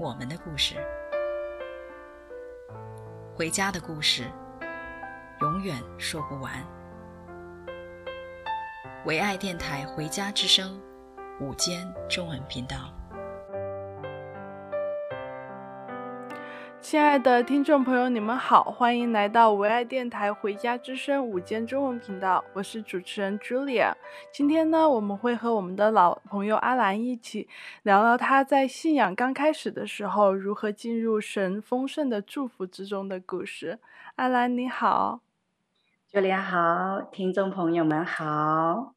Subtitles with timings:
[0.00, 0.76] 我们的故事，
[3.34, 4.30] 回家的故事，
[5.40, 6.64] 永远说不完。
[9.06, 10.80] 唯爱电台《回家之声》
[11.44, 12.94] 午间中文频道。
[16.90, 23.92] 亲爱的听众朋友，你们好，欢迎来到唯爱电台《回家之声》午间中文频道，我是主持人 Julia。
[24.32, 27.46] 今天呢，我们会和我们的老朋友阿兰一起
[27.82, 33.78] 聊聊他在信仰刚开始的时候，如何进入神丰盛的祝福之中的故事。
[34.16, 35.20] 阿兰你好
[36.10, 38.94] ，Julia 好，听众朋友们好。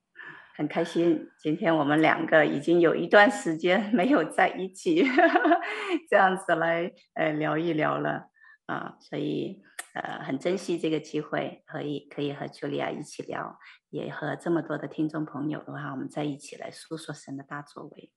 [0.56, 5.62] 很开心，今天我们两个已经有一段时间没有在一起，呵 呵
[6.10, 8.30] 这样子来呃聊一聊了
[8.66, 9.62] 啊，所以
[9.94, 13.58] 呃很珍惜这个机会，可以可以和茱莉亚一起聊，
[13.90, 18.12] 也和这么多的听众朋友的话，我们在一起来诉说神的大作为。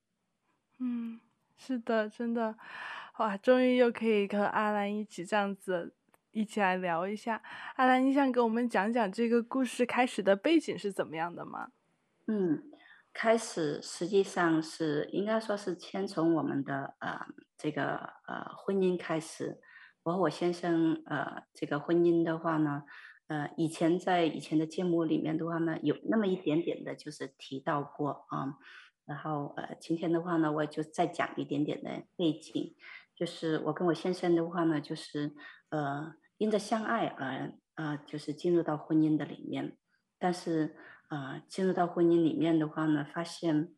[0.80, 1.20] 嗯，
[1.56, 2.56] 是的，真的，
[3.18, 5.94] 哇，终于又可以和阿兰一起这样子
[6.32, 7.40] 一起来聊一下。
[7.76, 11.70] 阿兰，你想给我们讲讲这个故事开始的背景是怎么样的吗？
[12.26, 12.62] 嗯，
[13.12, 17.20] 开始实际上是应该说是先从我们的呃
[17.58, 17.96] 这个
[18.26, 19.60] 呃婚姻开始。
[20.04, 22.84] 我和我先生呃这个婚姻的话呢，
[23.26, 28.56] 呃以前在以前的节目里面的话呢，有那么一点点的就是提到过啊。
[29.04, 32.74] 然后呃今天的话呢，我就再讲一点点的背景，
[33.14, 35.34] 就是我跟我先生的话呢，就是
[35.68, 39.76] 呃因着相爱而呃就是进入到婚姻的里面，
[40.18, 40.74] 但是。
[41.14, 43.72] 啊、进入到婚姻里面的话呢，发现，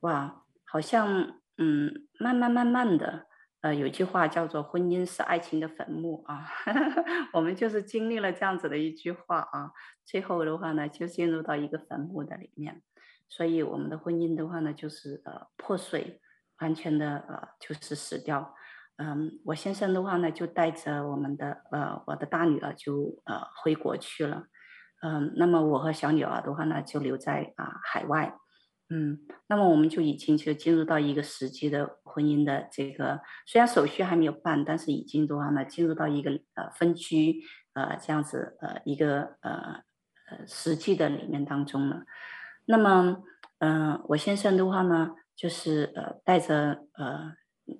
[0.00, 3.26] 哇，好像，嗯，慢慢慢慢的，
[3.62, 6.46] 呃，有句话叫做“婚姻是爱情的坟墓”啊，
[7.32, 9.72] 我们就是经历了这样子的一句话啊，
[10.04, 12.82] 最后的话呢，就进入到一个坟墓的里面，
[13.28, 16.20] 所以我们的婚姻的话呢，就是呃破碎，
[16.60, 18.54] 完全的呃就是死掉。
[18.96, 24.44] 嗯，我先生的话呢，就带着我们的呃我的大女儿就呃回国去了。
[25.02, 28.34] 嗯，那么我和小女儿的话呢，就留在啊海外。
[28.88, 29.18] 嗯，
[29.48, 37.42] 那么我们就已经就进入到一个实际的婚姻的这个，虽然手续还没有办，但是已经的话呢，进入到一个呃分居
[37.72, 39.82] 呃这样子呃一个呃
[40.30, 42.02] 呃实际的里面当中了。
[42.66, 43.22] 那么
[43.58, 47.32] 嗯、呃，我先生的话呢，就是呃带着呃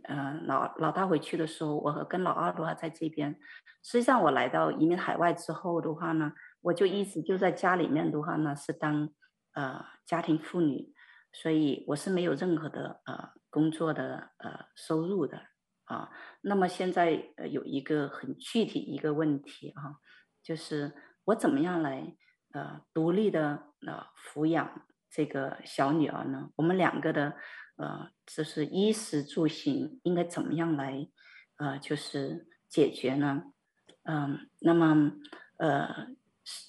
[0.09, 3.39] 呃老老大回去的时候，我和跟老二的话在这边。
[3.85, 6.33] 实际上我来到移民海外之后的话呢。
[6.63, 9.11] 我就一直就在家里面的话呢，是当
[9.53, 10.95] 呃家庭妇女，
[11.33, 15.43] 所以我是没有任何的呃工作的呃收入的
[15.87, 16.09] 啊。
[16.41, 19.99] 那么现在呃有一个很具体一个问题啊，
[20.41, 22.17] 就是我怎么样来
[22.53, 26.51] 呃独立的呃抚养这个小女儿呢？
[26.55, 27.35] 我们两个的
[27.77, 31.09] 呃就是衣食住行应该怎么样来
[31.57, 33.43] 呃就是解决呢？
[34.05, 35.13] 嗯、那么
[35.59, 36.15] 呃。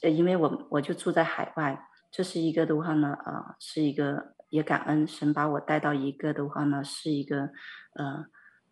[0.01, 1.79] 呃，因为我我就住在海外，
[2.11, 7.49] 这是一个的话呢，呃，是一个也感恩神把我带到一个的话呢，是一个
[7.95, 8.25] 呃，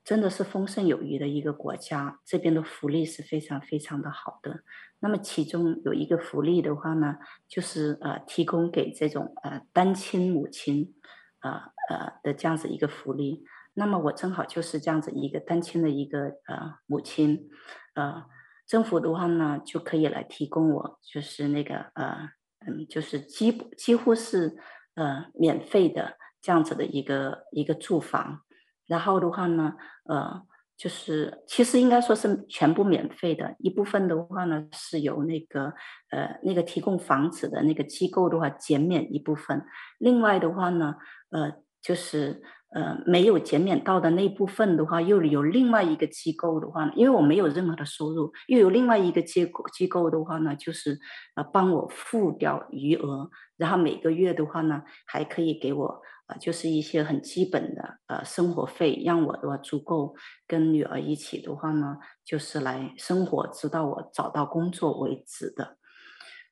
[0.04, 4.62] 真的是丰盛有余的一个国家，这边的福利是非常非常的好的。
[5.00, 10.94] 那么其中有一个福利的话呢，就是呃，提供给这种呃单亲母亲，
[11.42, 11.52] 呃
[11.90, 13.44] 呃的这样子一个福利。
[13.74, 17.50] 那么我正好就是这样子一个单亲的一个呃母亲，
[17.96, 18.26] 呃。
[18.72, 22.30] 政府的话呢，就可以来提供我，就是那个呃，
[22.66, 24.56] 嗯，就是几几乎是
[24.96, 28.40] 呃免费的这样子的一个一个住房，
[28.88, 29.74] 然后的话呢，
[30.06, 30.44] 呃，
[30.78, 35.74] 就是其实应该说是全部免费的，一部分的话呢是由那个
[36.10, 39.66] 呃那个提供房子的那个机构的话减免一部分，
[40.00, 40.96] 另外的话呢，
[41.32, 42.42] 呃，就是。
[42.74, 50.98] 呃，没有减免到的那部分的话，又有另外一个机构的话呢，因为我没有任何的收入，又有另外一个机构机构的话呢，就是
[51.36, 60.16] 呃帮我付掉余额，然后每个月的话呢，还可以给我呃就是一些很基本的呃生活费，让我的话足够
[60.48, 65.78] 跟女儿一起的话呢，就是来生活，直到我找到工作为止的。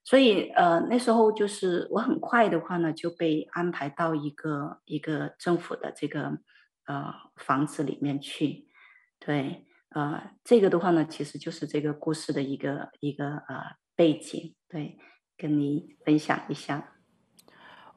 [0.03, 6.39] 所以，呃，那时候就是我很快的话呢，就被安排到一个一个政府的这个
[6.87, 8.67] 呃房子里面去。
[9.19, 14.97] 对，呃，这个的话呢，其实就是这个故事的一个一个呃背景，对，
[15.37, 16.95] 跟你分享一下。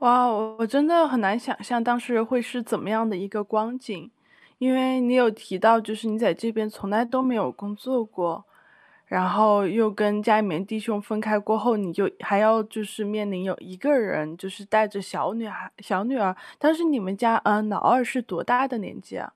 [0.00, 4.10] 哇，我我真的很难想象当时会是怎么样的一个光景，
[4.58, 8.44] 因为你有提到，就是你在这边从来都没有工作过。
[9.12, 16.34] 然后又跟家里面弟兄分开过后，你就还要就是面临有一个人，就是带着小女孩、小女儿。
[16.58, 19.34] 当时你们家，嗯、呃，老二是多大的年纪啊？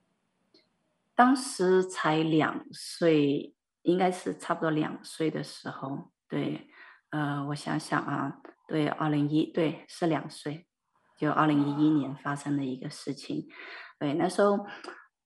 [1.14, 3.52] 当时才两岁，
[3.82, 6.10] 应该是差不多两岁的时候。
[6.26, 6.70] 对，
[7.10, 10.64] 呃，我想想啊，对，二零一，对，是两岁，
[11.18, 13.46] 就二零一一年发生的一个事情。
[13.98, 14.58] 对，那时候，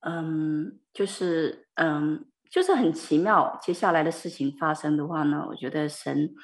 [0.00, 2.26] 嗯，就是，嗯。
[2.50, 6.35] 就是很奇妙，接下来的事情发生的话呢，我觉得神，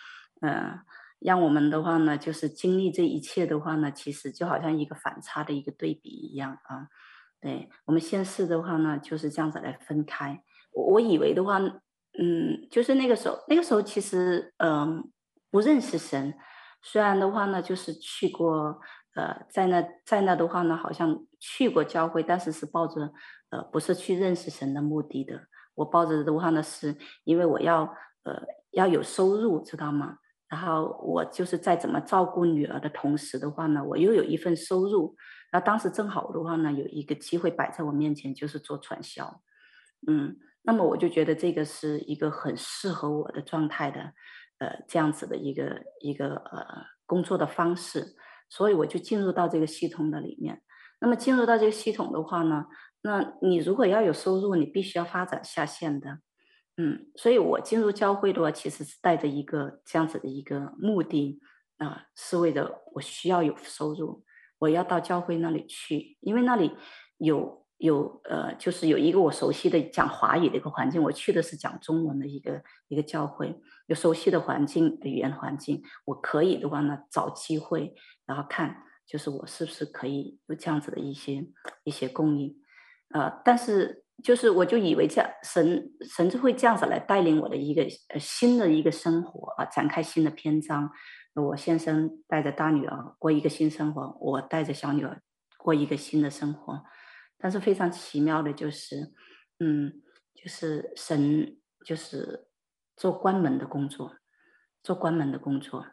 [0.40, 0.80] 呃，
[1.18, 6.86] 让我们的话呢，就是经历这一切的话呢，其实就好像一个反差的一个对比一样啊。
[7.40, 10.42] 对，我们现世的话呢，就是这样子来分开。
[10.72, 15.10] 我我以为的话，嗯，就是那个时候，那个时候其实嗯、
[15.50, 16.34] 不认识神，
[16.82, 18.80] 虽然的话呢，就是去过，
[19.16, 23.12] 呃，在那在那的话呢，好像去过教会，但是是抱着
[23.50, 25.48] 呃不是去认识神的目的的。
[25.76, 27.82] 我抱着的话呢，是因为我要
[28.25, 28.43] 呃
[28.73, 30.19] 要有收入，知道吗？
[30.49, 35.14] 然后我就是在怎么照顾女儿的同时的话呢，我又有一份收入。
[35.52, 39.43] 然后当时正好的话呢，有一个机会摆在我面前，就是做传销。
[40.06, 44.12] 嗯，那么我就觉得这个是一个很适合我的状态的，
[44.58, 48.14] 呃，这样子的一个一个呃工作的方式，
[48.49, 50.62] 所以我就进入到这个系统的里面。
[51.00, 52.67] 那么进入到这个系统的话呢，
[53.06, 56.18] 那你如果要有收入，你必须要发展下线的，
[56.76, 61.38] 嗯，所以我进入教会的话，其实是带着一个这样子的一个目的
[61.78, 64.24] 啊、是为了我需要有收入，
[64.58, 66.72] 我要到教会那里去，因为那里
[67.18, 73.54] 有有呃，就是有一个我熟悉的讲华语的一个环境，我去的是讲中文的一个一个教会，
[73.86, 77.94] 有熟悉的环境语言环境，我可以的话呢，找机会
[78.26, 81.46] 然后看，就是我是不是可以有这样子的一些
[81.84, 82.56] 一些供应。
[83.16, 90.90] 呃，但是就是我就以为这样神神就会这样子来带领我的一个呃新的一个生活啊，展开新的篇章。
[91.34, 95.22] 我先生带着大女儿过一个新生活，我带着小女儿
[95.58, 96.84] 过一个新的生活。
[97.38, 99.12] 但是非常奇妙的就是，
[99.60, 100.02] 嗯，
[100.34, 102.48] 就是神就是
[102.96, 104.16] 做关门的工作，
[104.82, 105.86] 做关门的工作。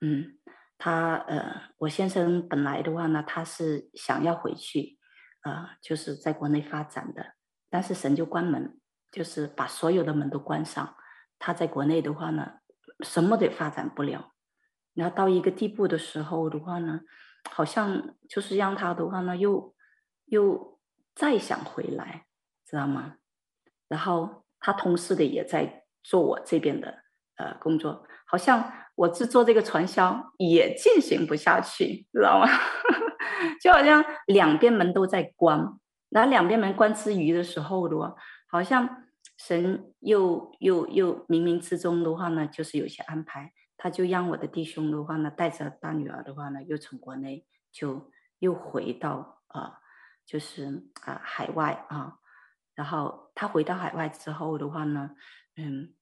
[0.00, 0.38] 嗯，
[0.78, 4.98] 他呃，我先生本来的话呢，他是想要回去。
[5.44, 7.34] 啊、就是在国内发展的，
[7.68, 8.80] 但是神就关门，
[9.12, 10.96] 就是把所有的门都关上。
[11.38, 12.60] 他在国内的话呢，
[13.00, 14.32] 什么都发展不了。
[14.94, 17.00] 然后到一个地步的时候的话呢，
[17.50, 19.74] 好像就是让他的话呢，又
[20.24, 20.80] 又
[21.14, 22.24] 再想回来，
[22.64, 23.16] 知道吗？
[23.86, 27.02] 然后他同事的也在做我这边的
[27.36, 32.48] 呃工作，好像我制作这个传销也进行不下去，知道吗？
[33.60, 35.78] 就好像两边门都在关，
[36.10, 38.14] 然后两边门关之余的时候的话，
[38.48, 39.04] 好像
[39.36, 49.78] 神又又又冥冥之中的话呢，就是有些安排，他就让我的弟兄的话呢，带着大女儿的话呢，又从国内就又回到啊、
[50.26, 52.18] 就是啊、海外啊，
[52.74, 55.10] 然后他回到海外之后的话呢，
[55.56, 55.94] 嗯。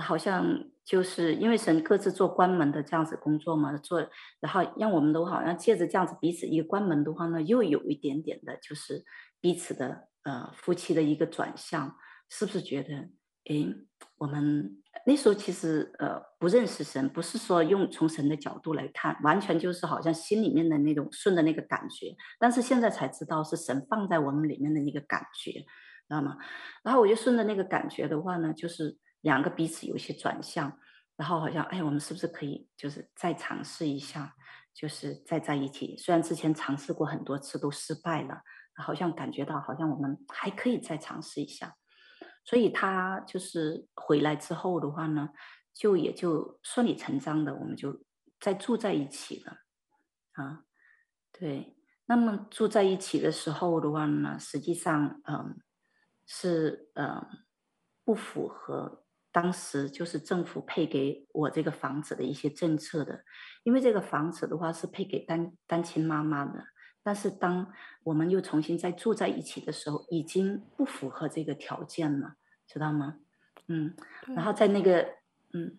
[0.00, 4.00] 好像就是因为神各自做关门的这样子工作嘛，做，
[4.40, 9.04] 然后让我们都好像借着这样子彼此一个关门的话呢，又有一点点的，就是
[9.40, 11.96] 彼此的呃夫妻的一个转向，
[12.28, 13.08] 是不是觉得，
[13.48, 13.74] 诶，
[14.18, 25.66] 我们那时候其实呃不认识神，不是说用从神的角度来看，完全就是好像心里面的那种顺的那个感觉，但是现在才知道是神放在我们里面的那个感觉，知
[26.08, 26.36] 道吗？
[26.82, 28.98] 然后我就顺着那个感觉的话呢，就是。
[29.20, 30.78] 两个彼此有一些转向，
[31.16, 34.34] 然后好像哎，我们是不是可以就是再尝试一下，
[34.72, 35.96] 就是再在一起？
[35.96, 38.42] 虽然之前尝试过很多次都失败了，
[38.76, 41.76] 好像感觉到好像我们还可以再尝试一下。
[42.44, 45.28] 所以他就是回来之后的话呢，
[45.74, 48.02] 就也就顺理成章的，我们就
[48.40, 49.58] 再住在一起了。
[50.32, 50.64] 啊，
[51.30, 51.76] 对。
[52.06, 55.60] 那么住在一起的时候的话呢，实际上嗯
[56.26, 57.24] 是嗯
[58.02, 59.04] 不符合。
[59.32, 63.24] 当时就是政府配给我这个房子的一些政策的，
[63.62, 66.64] 因为这个房子的话是配给单单亲妈妈的，
[67.02, 67.72] 但是当
[68.04, 72.34] 我们又重新再住在一起的时候，已经不符合这个条件了，
[72.66, 73.18] 知道吗？
[73.68, 73.94] 嗯，
[74.34, 75.06] 然后在那个
[75.52, 75.78] 嗯，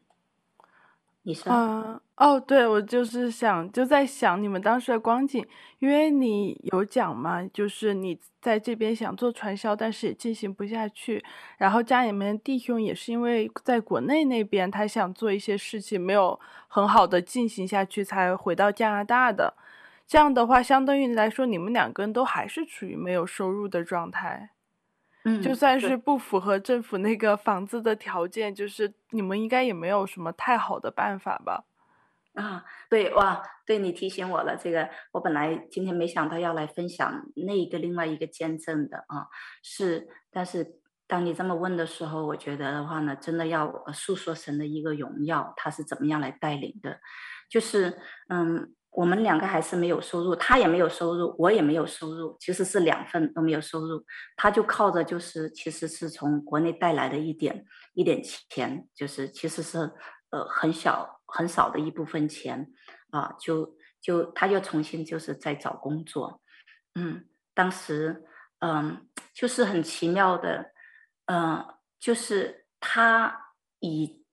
[1.23, 1.51] 你说？
[1.53, 5.45] 嗯，哦，对，我就是想就在想你们当时的光景，
[5.79, 11.23] 因为你有讲嘛，就是你在这边想做传销，但是也进行不下去，
[11.57, 19.53] 然后家里面弟兄也是因为在国内那边他想做一些事情，没有很好的进行下去，才回到加拿大的。
[20.07, 24.49] 这样的话，相当于来说，你们两个人都还是处于没有收入的状态。
[25.23, 31.65] 嗯，就算是不符合政府那个房子的条件，就是你们应该也没有什么太好的办法吧？
[32.33, 39.27] 啊，对哇，对你提醒我了，这个我本来今天没想到要来分享那一个另外一个见证的啊，
[39.61, 46.99] 是，但是当你这么问的时候，我觉得的话呢，真的要诉说神的一个荣耀，他是怎么样来带领的，
[47.49, 47.99] 就是
[48.29, 48.73] 嗯。
[48.91, 54.05] 我们两个还是没有收入，他也没有收入，我也没有收入，其实是两份都没有收入。
[54.36, 59.79] 他就靠着就是其实是从国内带来的一点一点钱，就是其实是
[60.31, 62.67] 呃很小很少的一部分钱
[63.12, 66.41] 啊，就就他又重新就是在找工作，
[66.95, 68.25] 嗯，当时
[68.60, 70.71] 嗯就是很奇妙的，
[71.27, 71.65] 嗯，
[71.98, 74.25] 就是他以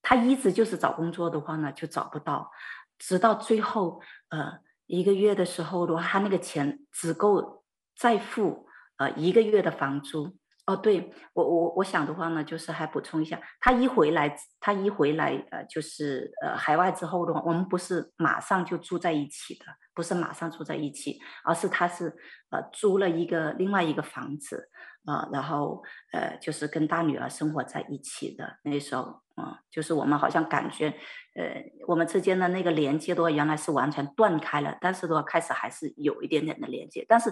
[0.00, 2.52] 他一直就是找工作的话呢，就找不到。
[2.98, 7.64] 直到最后，呃，一个月的时候的话，他那个钱只够
[7.96, 8.66] 再付
[8.98, 10.36] 呃一个月的房租。
[10.66, 22.12] 哦，对，我我我想的话呢，就是还补充一下，他一回来，他一回来，呃，就是呃海外之后的话，我们不是马上就住在一起的，不是马上住在一起，而是他是
[22.50, 24.68] 呃租了一个另外一个房子。
[25.06, 25.82] 啊、呃，然后
[26.12, 30.90] 呃，就是跟大女儿生活在一起的那时候，啊、就是我们好像感觉，
[31.34, 37.30] 呃，我们之间的那个连接的话，原来是完全断开了，但是的话，开始还是有一点点的连接，但是，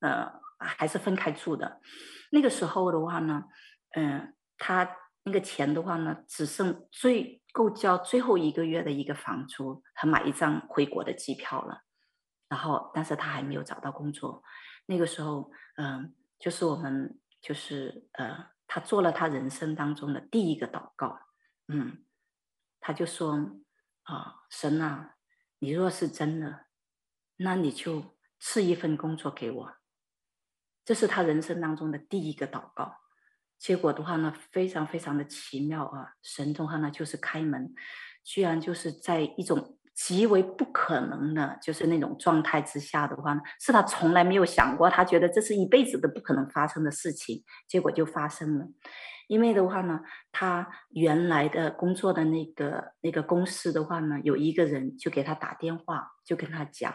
[0.00, 1.80] 呃，还是分开住的。
[2.30, 3.44] 那个时候的话呢，
[3.96, 11.82] 嗯、他那个钱的话呢，只剩最够交最后一个月的一个房租和买一张回国的机票了。
[12.48, 14.42] 然后，但是他还没有找到工作。
[14.86, 21.18] 那个时候，嗯、就是我们，就是呃，他做了他人生当中的第一个祷告，
[21.68, 22.04] 嗯，
[22.80, 23.62] 他就说
[24.02, 25.16] 啊，神啊，
[25.60, 26.66] 你若是真的，
[27.36, 29.76] 那你就赐一份工作给我。
[30.84, 32.98] 这是他人生当中的第一个祷告。
[33.58, 37.74] 结果的话呢，非常非常的奇妙啊，神的话呢，就是开门，
[38.22, 39.78] 居然就是在一种。
[39.94, 48.66] 极为不可能的，就是那种状态之下的话呢，是他从来没有想过，他觉得这是一辈子都不可能发生的事情，结果就发生了。
[49.26, 50.00] 因为的话呢，
[50.32, 56.92] 他原来的工作的那个那个公司的话呢，有一个人就给他打电话，就跟他讲，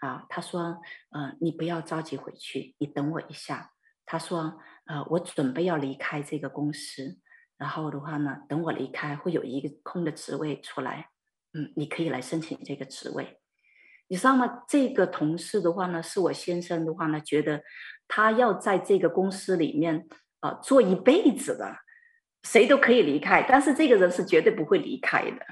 [0.00, 0.82] 啊，他说，
[1.12, 3.70] 呃，你不要着急回去，你等我一下。
[4.04, 7.18] 他说，呃，我准备要离开这个公司，
[7.56, 11.11] 然后的话呢，等我离开会有一个空的职位出来。
[11.54, 13.38] 嗯，你可以来申请这个职位，
[14.08, 14.64] 你知道吗？
[14.66, 17.62] 这个同事的话呢，是我先生的话呢，觉得
[18.08, 20.06] 他要在这个公司里面
[20.40, 21.76] 啊、呃、做一辈子的，
[22.42, 25.46] 谁都可以离开，但是这个人是绝对不会离开的。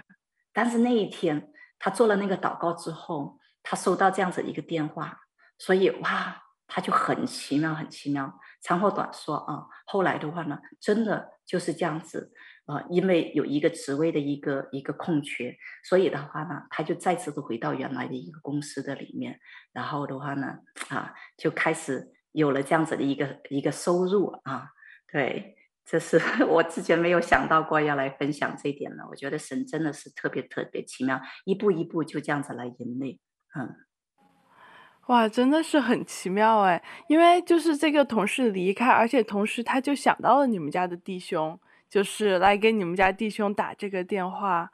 [0.52, 5.20] 但是那一天他做了那个祷告之后，他收到这样子一个电话，
[5.58, 8.40] 所以哇，他就很奇妙，很奇妙。
[8.62, 12.32] 长话短说啊，后来的话呢，真的就是这样子。
[12.66, 19.40] 啊，因为有一个职位的一个一个空缺，所以的话呢，他就再次的回到原来的一个公司的里面，
[19.72, 24.68] 然后的话呢，啊，就开始有了这样子的一个一个收入啊。
[25.12, 29.04] 对，这是 我之前没有想到过要来分享这一点了。
[29.10, 33.18] 我觉得神真的是特别特别奇妙，一步一步就这样子来引领。
[33.58, 33.74] 嗯，
[35.08, 41.58] 哇，真的是很奇妙哎，因为就是这个同事离开，而且同时他就想到了你们家的弟兄。
[41.90, 44.70] 就是来给你们家弟兄打这个电话，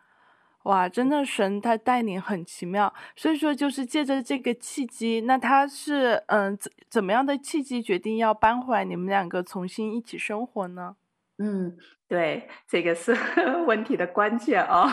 [0.65, 10.97] 哇，真的神他带领很奇妙，所以说就是借着这个契机，那他是嗯怎怎么样的契机决定要搬回来，你们两个重新一起生活呢？
[11.39, 13.17] 嗯，对，这个是
[13.67, 14.87] 问题的关键哦，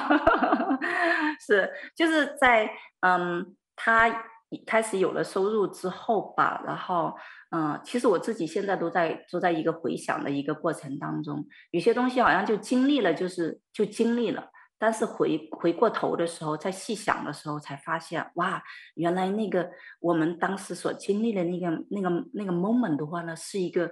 [1.46, 4.24] 是就是在嗯他。
[4.68, 7.12] 开始有了收入之后吧，然后，
[7.56, 18.64] 嗯，其实我自己现在都在都在一个回想的一个过程当中，有些东西好像就经历了，就是就经历了，但是回回过头的时候，再细想的时候，才发现，哇，
[18.96, 19.70] 原来那个
[20.00, 23.92] 我们当时所经历的那个那个那个 moment 的话呢，是一个，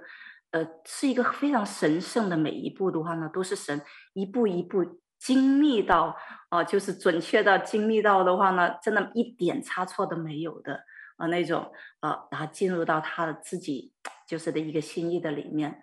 [0.50, 3.80] 呃，是一个非常神圣的每一步的话呢，都是神
[4.14, 5.00] 一步一步。
[5.24, 6.16] 经历到
[6.48, 10.80] 啊、就是准确到经历到的话呢，真的一点差错都没有的
[11.22, 13.94] 啊、那种啊、然后进入到他的自己
[14.26, 15.80] 就是的一个心意的里面，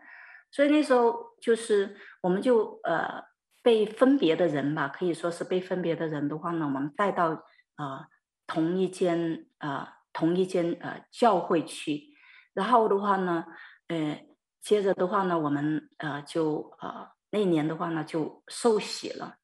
[0.52, 3.24] 所以那时候就是我们就呃
[3.62, 7.30] 被分别的人吧，可以说是被分别的人的话呢，我们带到
[7.76, 8.08] 啊、呃、
[8.48, 12.10] 同一间啊、呃、同一间呃教会去，
[12.54, 13.46] 然后的话呢，
[13.88, 14.26] 呃，
[14.62, 19.38] 接着的话呢，我们呃就呃那年的话呢就受洗了，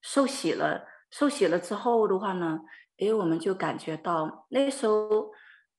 [0.00, 2.60] 受洗了，受洗了之后的话呢，
[2.98, 5.32] 诶，我们就感觉到那时候，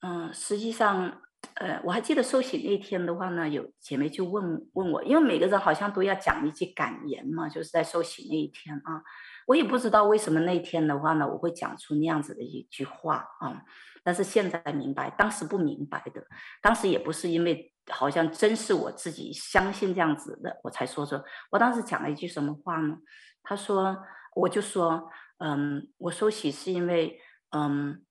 [0.03, 1.19] 嗯、实际上。
[1.55, 9.03] 呃，我还记得受洗那天的话呢，有姐妹就问问我，因为每个人好像都要讲一句感言嘛，就是在受洗那一天啊，
[9.45, 13.61] 我也不知道为什么那天的话呢，我会讲出那样子的一句话啊，
[14.05, 16.25] 但是现在才明白，当时不明白的，
[16.61, 22.97] 当时也不是因为好像真是我自己相信这样子的，我才说说，我当时讲了一句什么话呢？
[23.43, 23.97] 他说，
[24.33, 27.19] 我就说，嗯，我受洗是因为，
[27.51, 28.01] 嗯，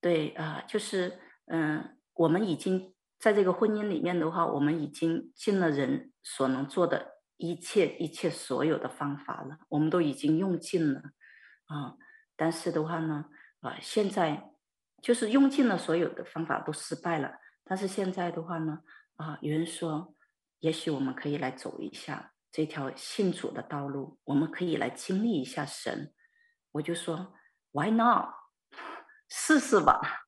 [0.00, 1.18] 对，呃，就是
[1.52, 1.98] 嗯。
[2.14, 11.00] 我们已经在这个婚姻里面的话，我们已经尽了人所能做的一切、一切所有的方法了，我们都已经用尽了，
[11.64, 11.96] 啊，
[12.36, 13.30] 但是的话呢，
[13.60, 14.52] 啊，现在
[15.00, 17.32] 就是用尽了所有的方法都失败了，
[17.64, 18.80] 但是现在的话呢，
[19.16, 20.14] 啊，有人说，
[20.60, 26.12] 也许我们可以来走一下这条信主的道路，我们可以来经历一下神，
[26.72, 27.32] 我就说
[27.72, 28.34] ，Why not？
[29.28, 30.21] 试试吧，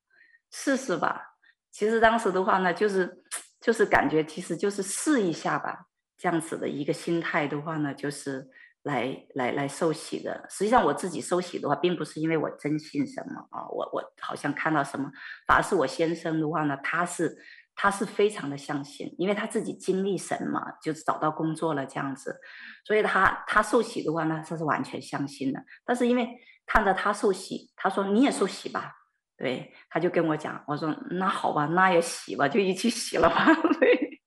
[0.57, 1.35] 试试吧。
[1.73, 3.25] 其实当时的话呢，就是
[3.61, 8.49] 就是感觉，其实就是试一下吧，这样子的一个心态的话呢，就是
[8.85, 10.47] 来来来受洗的。
[10.49, 15.11] 实际上我自己受洗的话，并不是因为我真信什么啊，我我好像看到什么，
[15.49, 17.37] 反而是我先生的话呢，他是
[17.75, 22.39] 他是非常的相信，因为他自己经历什么，就是找到工作了这样子，
[22.87, 25.61] 所以他他受洗的话呢，他是完全相信的。
[25.85, 26.29] 但是因为
[26.65, 29.01] 看着他受洗，他说你也受洗吧。
[29.37, 33.47] 对，他就跟我讲，我说那好吧，那也洗吧，就一起洗了吧。
[33.81, 34.21] 对，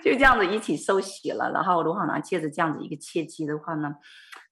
[0.00, 1.50] 就这样子一起受洗了。
[1.52, 3.96] 然后的话呢，借着这样子一个契机的话呢，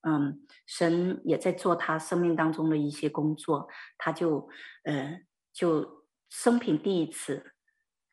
[0.02, 3.68] 嗯，神也在做他生命当中的一些工作。
[3.96, 4.48] 他就，
[4.82, 5.20] 呃，
[5.52, 7.52] 就生平第一次，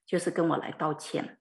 [0.05, 1.39] 就是跟我来道歉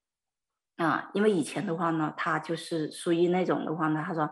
[0.77, 4.31] 啊，因为以前的话呢，他就是属于那种的话呢，他说，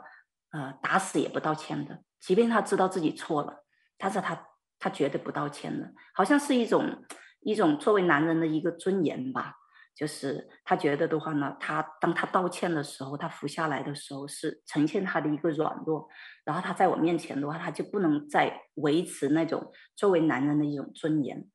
[0.52, 3.66] 呃，打死也不道歉的，即便他知道自己错了，
[3.98, 4.46] 但是他。
[4.80, 7.04] 他绝对不道歉的，好像是一种
[7.42, 9.54] 一种作为男人的一个尊严吧。
[9.94, 16.08] 就是他觉得的话呢，他当他道歉的时候，他服下来的时候是呈现他的一个软弱，
[16.44, 21.46] 然后他在我面前的话，他就不能再维持那种作为男人的一种尊严，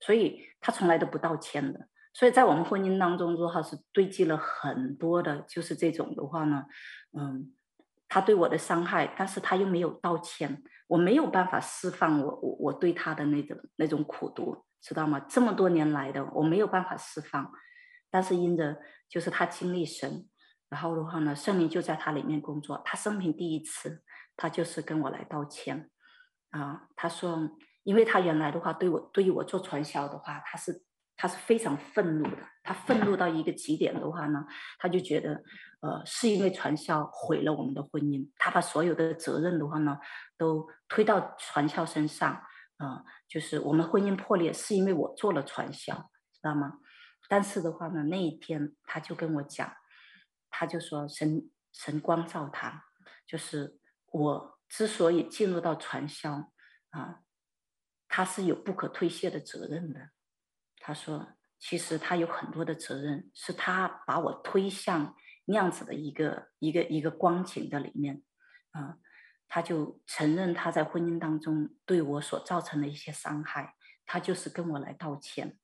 [0.00, 1.86] 所以他从来都不道歉的。
[2.12, 6.64] 所以在我们婚姻当中，的话是堆积了很多的，就是这种的话呢，
[7.16, 7.52] 嗯。
[8.14, 15.18] 他对我的伤害，但是他又没有道歉，我没有办法释放我我我对他的那种那种苦毒，知道吗？
[15.28, 17.50] 这么多年来的我没有办法释放，
[18.12, 20.28] 但是因着就是他经历神，
[20.68, 22.80] 然后的话呢，圣灵就在他里面工作。
[22.84, 24.04] 他生平第一次，
[24.36, 25.90] 他就是跟我来道歉，
[26.50, 27.50] 啊，他说，
[27.82, 30.84] 因为他原来的话对我对于我做传销的话，他是。
[31.16, 34.44] 他是非常愤怒的，他愤怒到一个极点的话呢，
[34.78, 35.44] 他就觉得，
[35.80, 39.98] 呃，是因为传销毁了我们的婚姻，他把所有的责任的话呢，
[40.36, 42.42] 都推到传销身上，
[42.78, 45.94] 啊、就是我们婚姻破裂是因为我做了传销，
[46.32, 46.78] 知道吗？
[47.28, 49.70] 但是的话呢，那一天他就跟我讲，
[50.50, 52.86] 他就说神神光照他，
[53.26, 56.50] 就是我之所以进入到传销，
[56.90, 57.20] 啊、
[58.08, 60.10] 他是有不可推卸的责任的。
[60.78, 61.33] 他说
[61.66, 68.22] ：“其实他有很多的责任，是他把我推向那样子的一个一个一个光景的里面，
[68.72, 68.98] 啊，
[69.48, 75.56] 他就承认他在婚姻当中对我所造成的一些伤害，他就是跟我来道歉，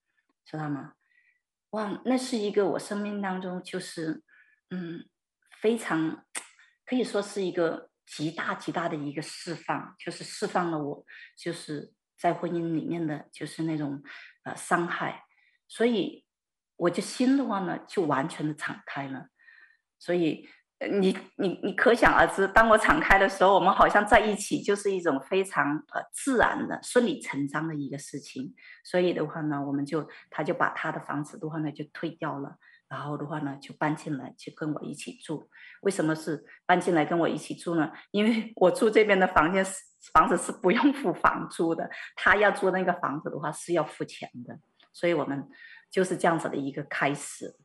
[0.47, 0.95] 知道吗？
[1.73, 4.23] 哇，那是一个我生命当中就是，
[4.71, 5.07] 嗯，
[5.61, 6.25] 非常
[6.87, 11.05] 可以说是一个极大极大的一个释放，就是释放了我
[11.37, 14.03] 就是在婚姻里面的就是那种。”
[14.43, 15.27] 呃，伤害，
[15.71, 16.25] 所以
[16.75, 19.29] 我就心的话呢，就完全的敞开了。
[20.01, 20.49] 所以，
[21.01, 28.53] 你你你可想而知，当我敞开的时候，我们好像在一起，就是一种非常呃自然的、顺理成章的一个事情。
[28.83, 32.57] 所以的话呢，我们就他就把他的房子的话呢就退掉了，
[32.89, 35.49] 然后的话呢就搬进来，就跟我一起住。
[35.83, 37.93] 为什么是搬进来跟我一起住呢？
[38.11, 39.89] 因为我住这边的房间是。
[40.15, 44.59] 房子是不用付房租的，他要租那个房子的话是要付钱的，
[44.93, 45.49] 所以我们
[45.91, 47.57] 就是这样子的一个开始。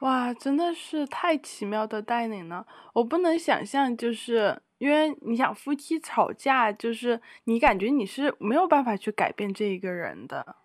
[0.00, 2.66] 哇，真的是太奇妙的带领了！
[2.92, 10.56] 我不能想象，就是因为你想夫妻吵架，就是你感觉你是没有办法去改变这一个人的，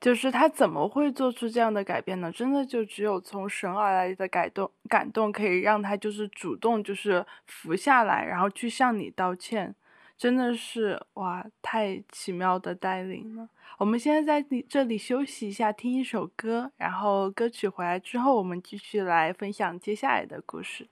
[0.00, 2.32] 就是他怎么会做出这样的改变呢？
[2.32, 9.74] 真的就只有从神而来的感动，感动可以让他就是主动就是服下来，然后去向你道歉，
[10.22, 13.48] 真的是哇，太奇妙的带领了。
[13.76, 20.86] 我们现在在这里休息一下，听一首歌，然后歌曲回来之后，我们继续来分享接下来的故事。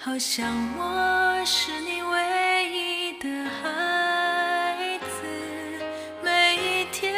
[0.00, 5.26] 好像我是你唯一的孩子，
[6.22, 7.12] 每一天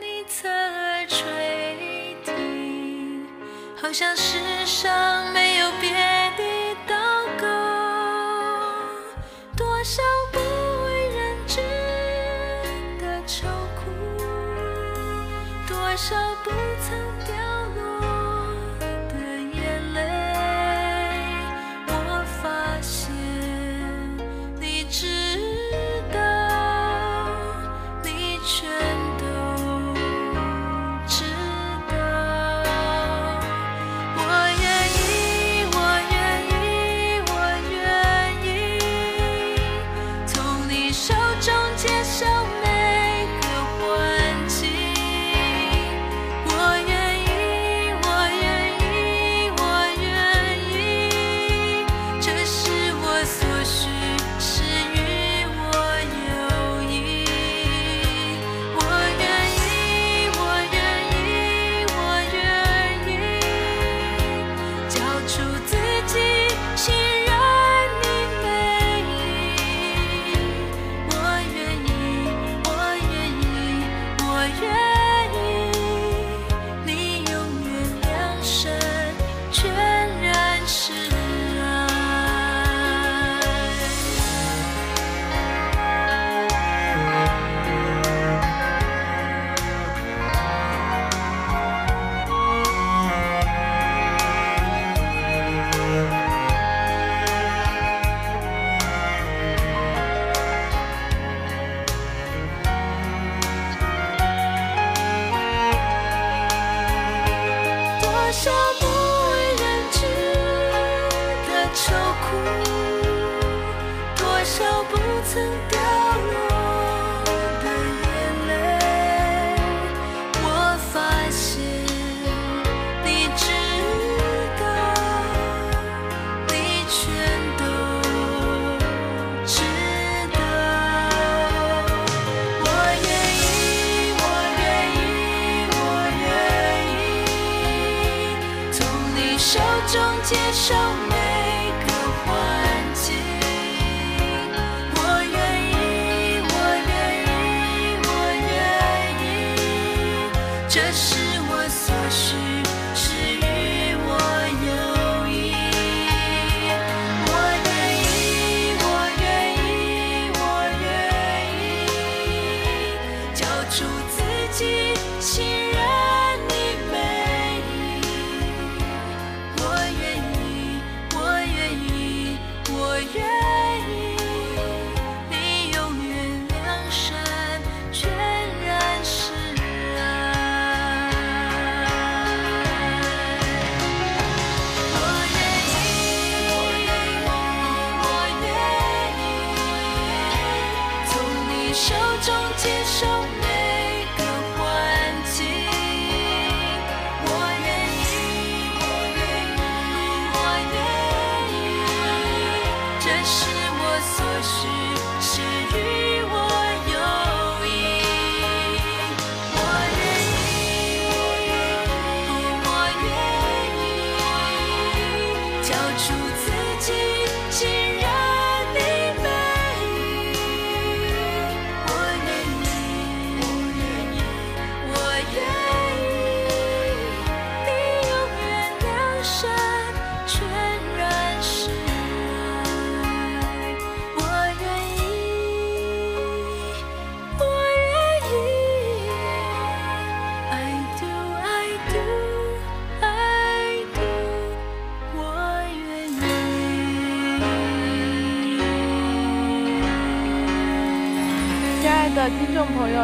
[0.00, 3.24] 你侧耳垂听，
[3.80, 5.45] 好像世上没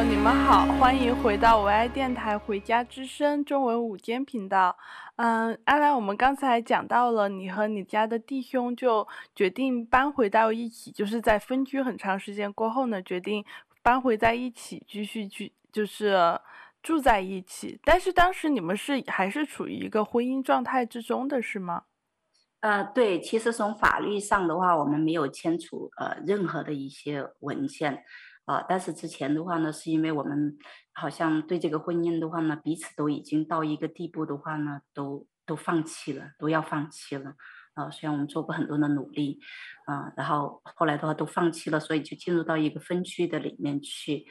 [0.05, 4.77] 你们好，欢迎回到我爱电台《回家之声》中文午间频道。
[5.15, 13.45] 嗯，阿兰，我们刚才讲到了你和你家的弟兄就决定搬回到一起，就是在分居很长时间过后呢，决定
[13.81, 16.17] 搬回在一起，继续去就是
[16.83, 17.79] 住在一起。
[17.85, 21.85] 但是当时你们是还是处于一个婚姻状态之中的是吗？
[22.59, 28.03] 呃，对，其实从法律上的话，我们没有签署呃任何的一些文件。
[28.45, 30.57] 啊、但是之前的话呢，是因为我们
[30.93, 37.35] 好像对这个婚姻的话呢，彼此都已经到一个地步的话呢，都都放弃了，都要放弃了。
[37.75, 39.39] 啊、虽然我们做过很多的努力，
[39.87, 44.27] 啊、然后后来的话都放弃了，所以就进入到一个分区的里面去。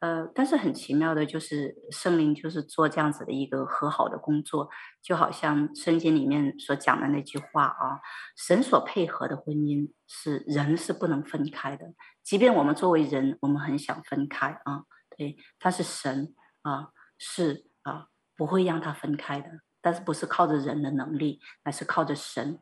[0.00, 4.68] 呃，但是很奇妙的就是圣灵就是做这样子的一个和好的工作，
[5.02, 8.00] 就好像圣经里面所讲的那句话啊，
[8.36, 11.86] 神所配合的婚姻是人是不能分开的，
[12.22, 14.84] 即便我们作为人，我们很想分开啊，
[15.16, 19.48] 对，但是神啊是啊不会让他分开的，
[19.80, 22.60] 但是不是靠着人的能力，而是靠着神。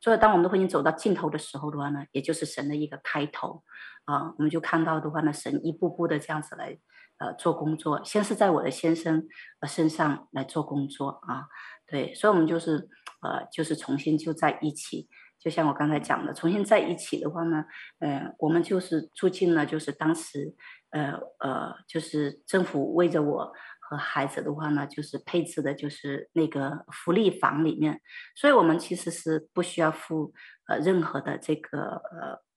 [0.00, 3.64] 所以，当我们的婚姻走到尽头的时候的话呢，也就是神的一个开头，
[4.04, 6.78] 啊，我们就看到的话呢，神一步步的这样子来，
[7.18, 8.00] 呃，做工作。
[8.04, 9.26] 先是在我的先生
[9.60, 11.48] 呃身上来做工作啊，
[11.86, 12.88] 对，所以我们就是，
[13.22, 15.08] 呃，就是重新就在一起。
[15.40, 17.64] 就像我刚才讲的，重新在一起的话呢，
[17.98, 20.54] 呃，我们就是住进了，就是当时，
[20.90, 23.52] 呃呃，就是政府为着我。
[23.88, 28.02] 和孩子的话呢，就是配置的，就是那个福利房里面，
[28.36, 30.34] 所以我们其实是不需要付
[30.66, 32.02] 呃任何的这个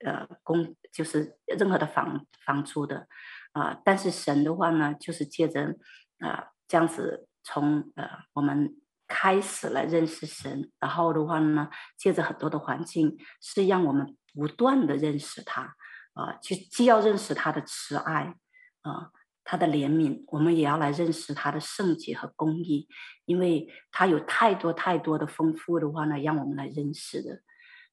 [0.04, 3.08] 呃呃公，就是任何的房房租的
[3.54, 5.78] 啊、但是神的话呢，就是借着
[6.20, 8.76] 啊、这样子从呃我们
[9.08, 15.76] 开始来认识神，然后的话呢，借着很多的环境，是让我们不断的认识他
[16.14, 18.36] 啊，就、既要认识他的慈爱
[18.82, 19.12] 啊。
[19.52, 22.88] 他的怜悯，我们也要来认识他的圣洁和公义，
[23.26, 27.42] 因为他有太多太多的丰富的话呢，让我们来认识的。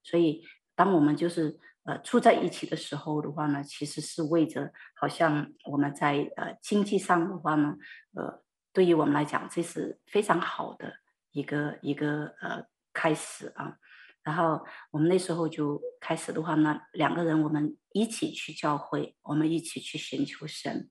[0.04, 0.44] 所以，
[0.76, 7.74] 当我们就是呃住在一起的时候的话呢，其实是为着好像我们在呃经济上的话呢，
[8.14, 8.40] 呃，
[8.72, 10.92] 对于我们来讲，这是非常好的
[11.32, 13.78] 一个一个呃开始啊。
[14.22, 20.88] 然后我们那时候就开始的话呢，两个人我们一起去教会，我们一起去寻求神。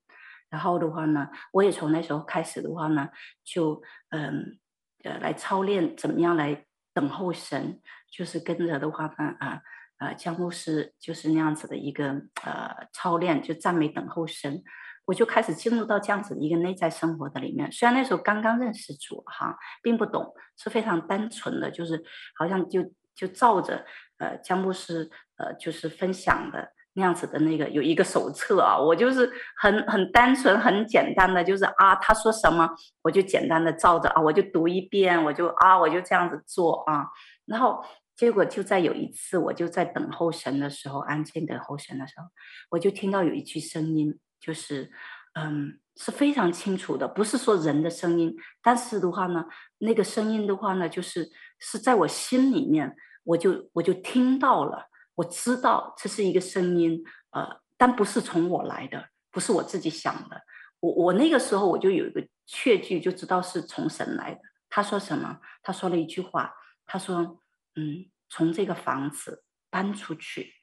[0.50, 3.10] 然后的话呢，我也从那时候开始的话呢，
[3.44, 4.58] 就嗯
[5.04, 7.80] 呃来操练怎么样来等候神，
[8.10, 9.60] 就是跟着的话呢啊
[9.98, 14.62] 啊江牧师就是那样子的一个呃操练，就赞美等候神，
[15.04, 17.70] 我就开始进入到这样子的一个内在生活的里面。
[17.70, 22.02] 虽然那时候刚刚认识主哈，并不懂，是非常单纯的，就是
[22.38, 23.84] 好像就就照着
[24.16, 26.72] 呃江牧师呃就是分享的。
[26.98, 32.68] 那样子的那个有一个手册啊，我就是很很单纯、很简单的，就是啊，他说什么
[33.02, 37.06] 我就简单的照着啊，我就读一遍，我就啊，我就这样子做啊。
[37.46, 37.84] 然后
[38.16, 42.26] 结果就在有一次，我就在等候神的时候，安静等候神的时候，
[42.70, 44.90] 我就听到有一句声音，就是
[45.34, 49.44] 嗯，是非常清楚的，不是说人的声音，但是的话呢，
[49.78, 51.30] 那个声音的话呢，就是
[51.60, 54.88] 是在我心里面，我就我就听到了。
[55.18, 60.42] 我知道这是一个声音，呃，但不是从我来的，不是我自己想的。
[60.78, 64.40] 我我那个时候我就有一个确据，就知道是从神来的。
[64.70, 65.40] 他说什么？
[65.60, 66.54] 他说了一句话，
[66.86, 67.40] 他说
[67.74, 70.54] ：“嗯，从这个房子搬出去。”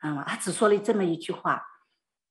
[0.00, 1.62] 啊，他只说了这么一句话。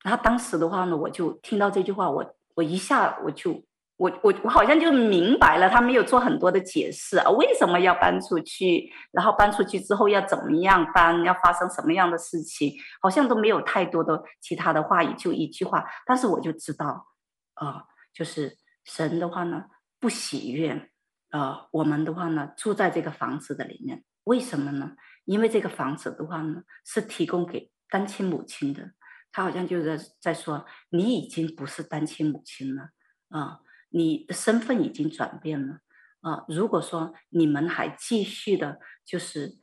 [0.03, 3.63] 然后当时的话呢，我就听到这句话，我我一下我就。
[3.99, 8.89] 我我我好像就明白了，他没有做很多的解释啊，为什么要搬出去？
[9.11, 11.21] 然后搬出去之后要怎么样搬？
[11.25, 12.73] 要发生什么样的事情？
[13.01, 15.83] 好像都没有太多的其他的话语，就一句话。
[16.05, 17.07] 但是我就知道，
[17.55, 17.83] 啊、
[18.13, 19.65] 就是神的话呢，
[19.99, 20.89] 不喜悦，
[21.31, 24.05] 呃，我们的话呢，住在这个房子的里面。
[24.23, 24.93] 为什么呢？
[25.25, 28.91] 因为这个房子的话呢，是提供给单亲母亲的。
[29.33, 32.91] 他好像就是在说，你已经不是单亲母亲了，
[33.27, 35.79] 啊、你的身份已经转变了
[36.21, 36.45] 啊！
[36.47, 39.57] 如果说你们还继续的，就是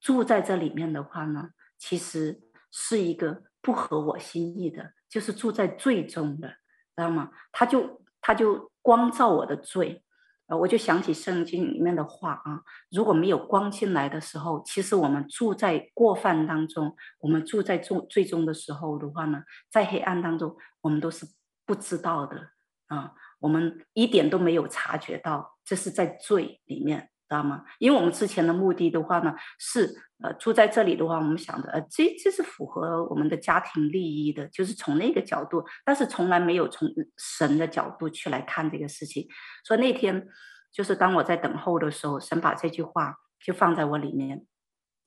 [0.00, 7.30] 住在这里面的话呢，其实是一个不合我心意的，就是住在罪中的，知道吗？
[7.52, 10.02] 他就他就光照我的罪，
[10.46, 21.26] 啊，我就想起圣经里面的话啊，如果没有光进来的时候，其实我们住在过犯当中，我们住在罪罪中的时候的话呢，在黑暗当中，我们都是
[21.66, 22.52] 不知道的
[22.86, 23.12] 啊。
[23.38, 27.64] 我们一点都没有察觉到，这是在罪里面知道吗？
[27.78, 39.28] 因为我们之前的目的的话呢，是呃住在这里的话，我们想的呃这这是符合我们的家庭利益的，就是从那个角度，但是从来没有从神的角度去来看这个事情。
[39.64, 40.26] 所以那天
[40.72, 44.46] 就是当我在等候的时候，神把这句话就放在我里面，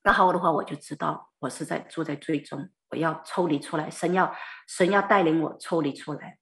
[0.03, 4.33] 然后的话我就知道我是在住在罪中，我要抽离出来，神要
[4.67, 6.37] 神要带领我抽离出来。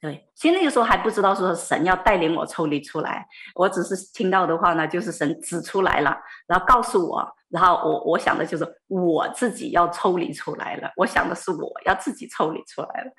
[0.00, 13.10] 对，其实那个时候还不知道说神要带领我抽离出来，我只是听到的话呢，就是神指出来了，然后告诉我，然后我我想的就是我自己要抽离出来了，我想的是我要自己抽离出来了，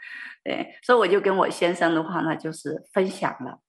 [0.41, 3.59] 对，所以我就跟我先生的话呢，就是分享了，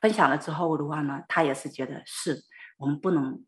[0.00, 2.44] 分享了之后的话呢，他也是觉得是
[2.78, 3.44] 我们不能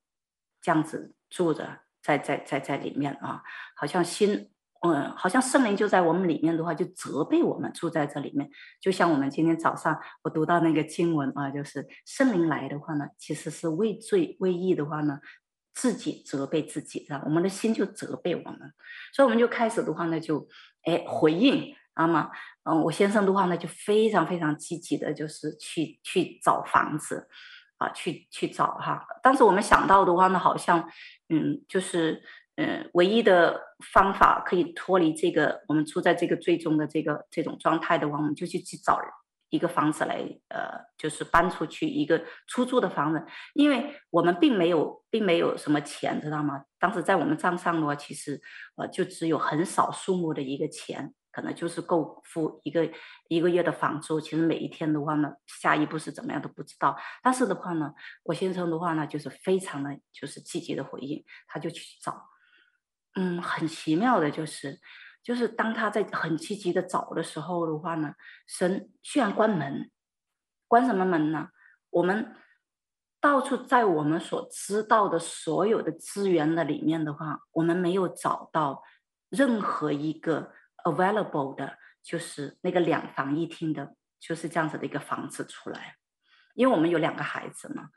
[0.60, 3.42] 这样子住着，在在在在里面啊，
[3.76, 4.50] 好像心。
[4.82, 8.48] 嗯，好像圣灵就在我们里面的话，就责备我们住在这里面。
[8.80, 15.18] 就像我们今天早上我读到那个经文啊，就是圣灵来的话呢，其实是为罪为义的话呢，
[15.74, 18.60] 自己责备自己，啊，我们的心就责备我们，
[19.14, 20.46] 所以我们就开始的话呢，就
[20.84, 22.30] 哎回应啊嘛，
[22.64, 27.26] 嗯，我先生的话呢，就非常非常积极的，就是去去找房子
[27.78, 29.04] 啊，去去找哈。
[29.22, 30.88] 当时我们想到的话呢，好像
[31.30, 32.22] 嗯，就是。
[32.56, 33.60] 嗯，唯一的
[33.92, 38.98] 方法可以脱离这个我们处在这个最终的这个这种状态的话，我们就去去找
[39.50, 40.16] 一个房子来，
[40.48, 46.64] 呃，就是搬出去一个出租的房子，因为我们并没有并没有什么钱，知道吗？
[46.78, 48.40] 当时在我们账上的话，其实
[48.76, 52.90] 呃就只有很少数目的一个钱，可能就是够付一个
[53.28, 54.18] 一个月的房租。
[54.18, 56.96] 其实每一天的话呢，下一步是怎么样都不知道。
[57.22, 57.92] 但是的话呢，
[58.24, 62.18] 我先生的话呢，就是非常的就是积极的回应，他就去找。
[63.16, 64.78] 嗯，很奇妙的就是，
[65.22, 68.14] 就是当他在很积极的找的时候的话呢，
[68.46, 69.90] 神居然关门，
[70.68, 71.48] 关什么门呢？
[71.88, 72.36] 我们
[73.18, 78.82] 到处在我们所知道的所有的资源的里面的话，我们没有找到
[79.30, 80.52] 任何一个
[80.84, 85.96] available 的，就是那个两房一厅的，就是这样子的一个房子出来，
[86.54, 87.88] 因为我们有两个孩子嘛。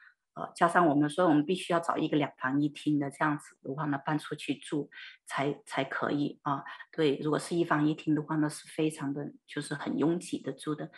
[0.55, 4.89] 加上我们说，我们必须要找一个两房一厅的这样子的话呢，搬出去住
[5.25, 6.63] 才才可以啊。
[6.91, 10.91] 对，如果是一房一厅的话呢，是非常的，就是很拥挤的住的。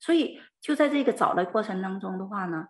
[0.00, 2.68] 所以就在这个找的过程当中的话呢，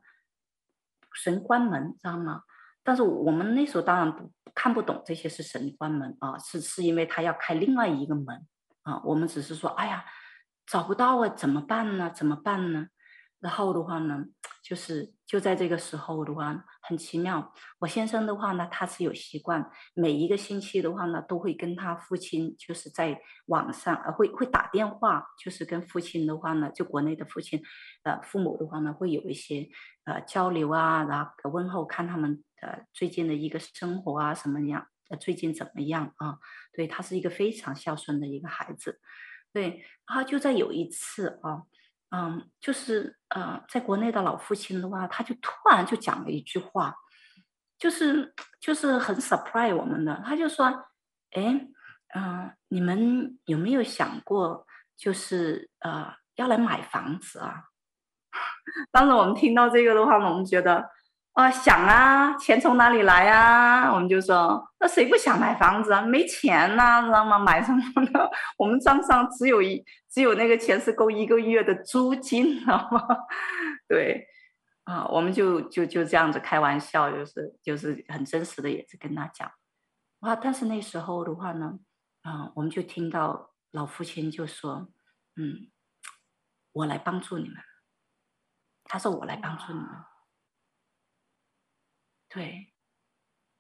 [1.15, 2.43] 神关门，知道吗？
[2.83, 8.47] 但是我们那时候当然不看不懂这些是神关门啊，是是因为他要开另外一个门
[8.83, 9.01] 啊。
[9.05, 10.05] 我们只是说，哎呀，
[10.67, 12.11] 找不到啊，怎么办呢？
[12.15, 12.89] 怎么办呢？
[13.41, 14.25] 然后的话呢，
[14.63, 17.53] 就是就在这个时候的话，很奇妙。
[17.81, 27.61] 我先生的话呢，他是有习惯，每一个星期的话呢，都会跟他父亲，就是在网上，呃，会会打电话，就是跟父亲的话呢，就国内的父亲，
[28.05, 29.69] 呃，父母的话呢，会有一些
[30.05, 34.87] 呃交流啊，然后问候，看他们呃最近的一个生活啊，什么样，
[35.19, 36.39] 最近怎么样啊？
[36.73, 39.01] 对，他是一个非常孝顺的一个孩子，
[39.53, 41.65] 对，然后就在有一次啊。
[42.15, 46.95] 嗯，就是呃，在国内的老父亲的话，他就突然就讲了一句话，
[47.77, 50.67] 就是就是很 surprise 我们的，他就说，
[51.33, 51.67] 哎，
[52.15, 54.65] 嗯、你们有没有想过，
[54.97, 57.65] 就是呃，要来买房子啊？
[58.93, 60.89] 当时我们听到这个的话，我们觉得。
[61.35, 63.93] 啊，想啊，钱从哪里来啊？
[63.93, 66.01] 我们就说，那谁不想买房子啊？
[66.03, 67.37] 没钱呐、知道吗？
[67.39, 68.29] 买什么呢？
[68.57, 73.01] 我们账上只有一，只有那个钱是够一个月的租金，知道吗？
[73.89, 74.29] 对，
[74.85, 79.51] 啊，我们就就就这样子开玩笑，就是就是很真实的，也是跟他讲。
[80.21, 81.81] 哇，但是那时候的话呢，
[82.23, 84.87] 啊，我们就听到老父亲就说，
[85.35, 85.69] 嗯，
[86.71, 87.57] 我来帮助你们。
[88.85, 89.89] 他说我来帮助你们。
[92.35, 92.75] 对，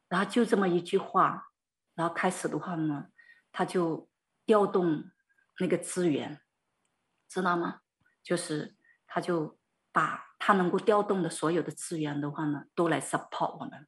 [0.09, 1.53] 然后就这么一句话，
[1.95, 3.07] 然后开始的话呢，
[3.53, 4.11] 他就
[4.45, 5.05] 调动
[5.61, 6.41] 那个资源，
[7.29, 7.83] 知道吗？
[8.21, 9.61] 就是他就
[9.93, 13.87] 把他能够调动的所有的资源的话呢，都来 support 我们。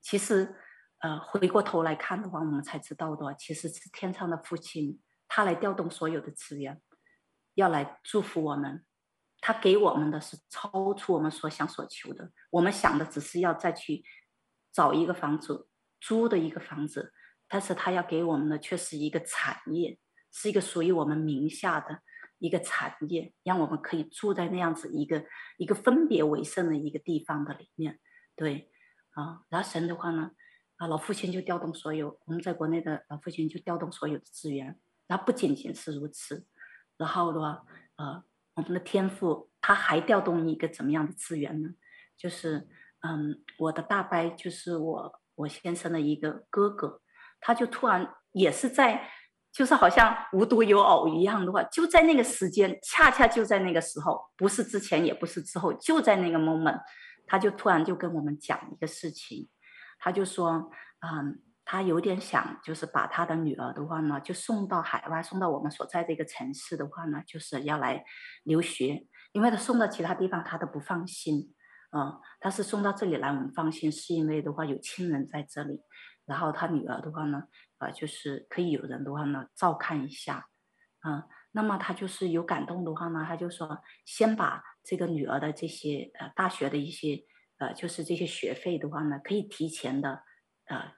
[0.00, 0.56] 其实，
[1.00, 4.98] 呃，回过头来看的话，我们才知道的，其实是天上的父亲，
[5.28, 6.80] 他来调动所有的资源，
[7.52, 8.82] 要来祝福我们。
[9.46, 14.04] 他给我们的是超出我们所想所求的，我们想的只是要再去
[14.72, 15.68] 找一个房子
[16.00, 17.12] 租的一个房子，
[17.46, 20.00] 但是他要给我们的却是一个产业，
[20.32, 22.00] 是一个属于我们名下的
[22.38, 25.24] 一个产业，让我们可以住在那样子一个
[25.58, 28.00] 一个分别为圣的一个地方的里面。
[28.34, 28.72] 对，
[29.10, 30.32] 啊，然后神的话呢，
[30.74, 34.76] 啊，老父亲就调动所有我们在国内的老父亲就调动所有的资源，
[35.06, 36.48] 然后不仅仅是如此，
[36.96, 38.24] 然后的话，呃。
[38.56, 41.70] 我们的天赋他还调动一个怎么样的资源呢？
[42.16, 42.68] 就是，
[43.00, 47.00] 嗯，我的大伯就是我我先生的一个哥哥，
[47.40, 49.10] 他就突然也是在，
[49.52, 56.80] 就是好像无独有偶一样的话，就在那个时间，恰恰就在那个时候，不是之前，也不是之后，就在那个 moment，
[57.26, 59.48] 他就突然就跟我们讲一个事情，
[59.98, 61.42] 他就说，嗯。
[61.68, 68.04] 他有点想，就是把他的女儿的话呢，就送到海外，送到我们所在这个城市的话呢，就是要来
[68.44, 69.08] 留学。
[69.32, 71.52] 因为他送到其他地方，他都不放心，
[71.90, 75.80] 嗯，但是送到这里来，我们放心，是因为的话有亲人在这里，
[76.24, 77.42] 然后他女儿的话呢，
[77.78, 80.46] 呃，就是可以有人的话呢照看一下，
[81.04, 87.24] 嗯，那么他就是有感动的话呢，他就说先把这个女儿的这些呃大学的一些
[87.58, 90.22] 呃就是这些学费的话呢，可以提前的
[90.66, 90.92] 呃。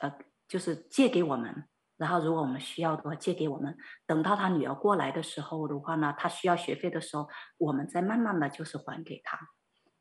[0.00, 0.12] 呃，
[0.48, 3.76] 就是借给我们，然后如果我们需要的话，借给我们。
[4.06, 9.38] 等到他女儿过来的时候的话呢，他需要学费的时候，我们再慢慢的就是还给他。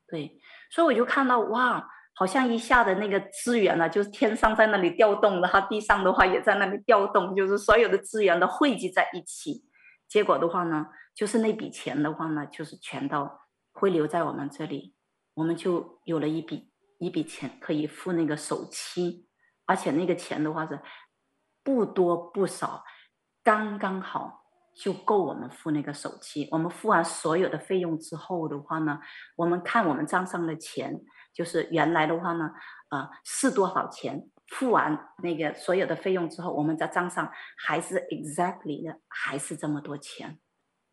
[0.08, 9.64] 对，所以我就看到哇，好像一下的那个资源呢，就是天上在那里调动，然后地上的话也在那里调动，就是所有的资源都汇集在一起。
[10.08, 13.30] 结果的话呢，就是那笔钱的话呢，就是全都
[13.72, 14.94] 会留在我们这里，
[15.36, 16.70] 我们就有了一笔
[17.00, 19.30] 一笔钱可以付那个首期。
[19.72, 20.78] 而且那个钱的话是
[21.64, 22.84] 不多不少，
[23.42, 24.44] 刚刚好
[24.76, 26.50] 就够我们付那个首期。
[26.52, 29.00] 我们付完所有的费用之后的话呢，
[29.38, 31.02] 我们看我们账上的钱，
[31.34, 32.52] 就是原来的话呢，
[32.90, 34.30] 呃，是多少钱？
[34.50, 40.38] 付完那个所有的费用之后，我们在账上还是 exactly 的，还是这么多钱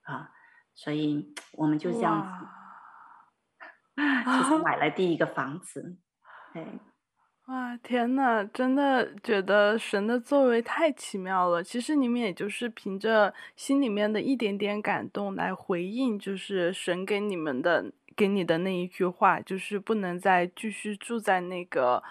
[0.03, 0.31] 啊。
[0.73, 5.99] 所以我们就这样子，就是买了第一个房子，
[6.55, 6.79] 对。
[7.49, 11.65] 哇，天呐，真的觉得神的作为太奇妙了。
[11.65, 22.03] 其实你们也就是凭着心里面的一点点感动来回应，就是神给你们的、给你的那一句话，就是不能再继续住在那个，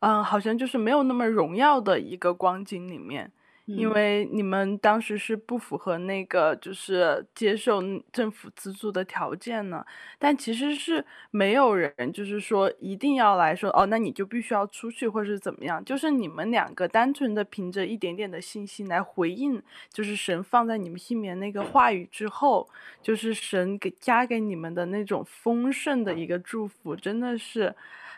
[0.00, 3.30] 嗯，好像就是没有那么荣耀的一个光景里面。
[3.66, 9.84] 因为你们当时是不符合那个就是接受政府资助的条件呢，
[10.18, 19.60] 但其实是没有人就是说一定要来说哦，那你就必须要出去或者是怎么样，就是你们两个单纯的凭着一点点的信心来回应，
[19.92, 22.68] 就是神放在你们心里面那个话语之后，
[23.02, 27.74] 就是神给加给你们的那种丰盛的一个祝福，真的是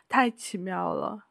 [0.08, 1.27] 太奇妙了。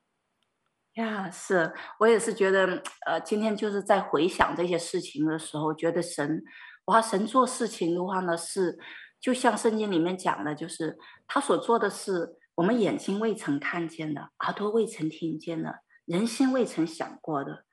[0.98, 6.44] 呀，是我也是觉得，呃，今天就是在回想这些事情的时候，觉得神，
[6.86, 8.78] 哇，神做事情的话呢，是
[9.22, 17.64] 就像圣经里面讲的，就是他所做的是我们眼睛未曾看见的，耳朵未曾听见的，人心未曾想过的。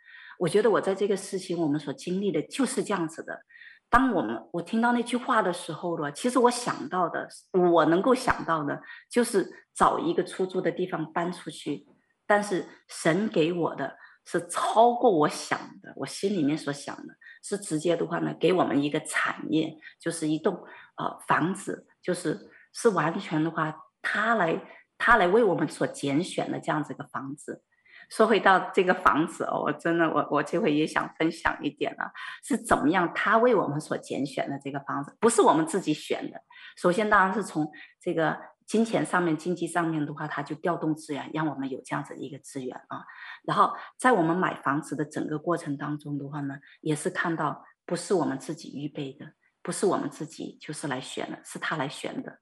[0.41, 3.41] 我觉得我在这个事情我们所经历的就是这样子的。
[3.89, 11.87] 当我们我听到那句话的时候呢，其实我想到的，我能够想到的，就是找一个出租的地方搬出去。
[12.27, 20.55] 但是神给我的是超过我想的，我心里面所想的，是直接的话呢，给我们一个产业，就是一栋
[20.97, 24.59] 呃房子，就是是完全的话，他来
[24.97, 27.63] 他来为我们所拣选的这样子一个房子。
[28.09, 32.11] 说回到这个房子哦，我真的我我这回也想分享一点了，
[32.43, 36.41] 是怎么样他为我们所拣选的这个房子，不是我们自己选的。
[36.77, 37.71] 首先当然是从
[38.01, 38.54] 这个。
[38.67, 43.05] 金钱上面、经济上面的话，他就调动资源，让我们有这样子一个资源啊。
[43.45, 52.39] 然后在我们买房子的整个过程当中的话呢，也是看到不是我们自己预备的，不是我们自己就是来选的，是他来选的。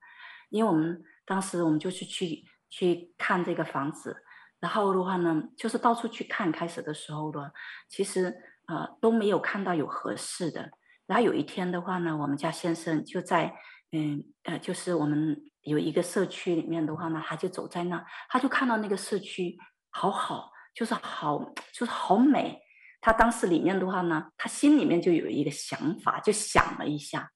[0.49, 4.23] 因为我们当时我们就是去去看这个房子，
[4.61, 6.53] 然后的话呢，就是到处去看。
[6.53, 7.51] 开始的时候呢，
[7.89, 8.33] 其实
[8.69, 10.71] 呃都没有看到有合适的。
[11.07, 13.57] 然后有一天的话呢，我们家先生就在
[13.91, 15.43] 嗯呃，就是我们。
[15.63, 19.57] 有一个社区里面的话呢，他就走在那，他就看到那个社区
[19.91, 21.39] 好好，就是好，
[21.73, 22.61] 就是好美。
[23.01, 27.31] 他当时里面的话呢，他心里面就有一个想法，就想了一下，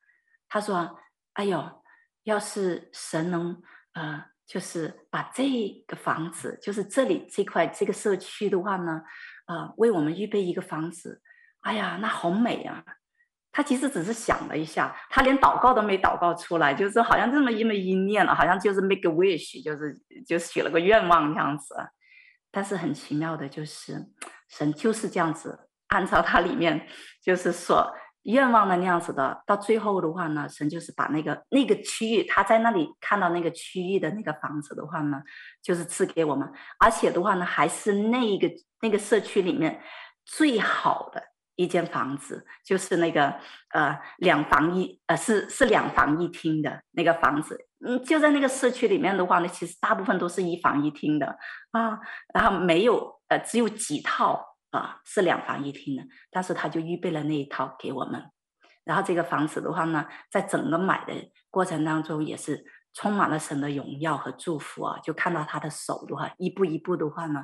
[0.49, 0.99] 他说
[1.35, 1.83] ：“哎呦，
[2.25, 3.63] 要是神能
[3.95, 9.03] 呃，就是把这个房子，就是这里这块这个社区的话呢，
[9.47, 11.21] 呃，为我们预备一个房子，
[11.61, 12.85] 哎呀，那好美啊。”
[13.57, 21.75] 他其实只是想了一下，他连祷告都没祷告出来，就是好像这么一么一念了，好像就是 make a wish，就是就许了个愿望这样子。
[22.51, 24.11] 但是很奇妙的就是，
[24.51, 26.87] 神就是这样子，按照他里面
[27.23, 27.91] 就是说
[28.25, 35.23] 愿望的那样子的，到最后的话呢，神就是把那个那个区域，他在那里看到那个区域的那个房子的话呢，
[35.63, 36.47] 就是赐给我们，
[36.79, 38.51] 而且的话呢，还是那个
[38.83, 39.81] 那个社区里面
[40.27, 41.23] 最好的。
[41.57, 43.35] 一间房子就是那个
[43.73, 51.27] 呃两房一呃是是两房一厅的那个房子，嗯，就在那个社区里面的话呢，其实大部分都是一房一厅的
[51.73, 51.99] 啊，
[52.33, 58.23] 然后没有呃，只有几套啊是两房一厅的，但是他就预备了那一套给我们。
[58.85, 61.13] 然后这个房子的话呢，在整个买的
[61.51, 67.41] 过程当中也是充满了神的荣耀和祝福啊，就看到他的手的话，一步一步的话呢，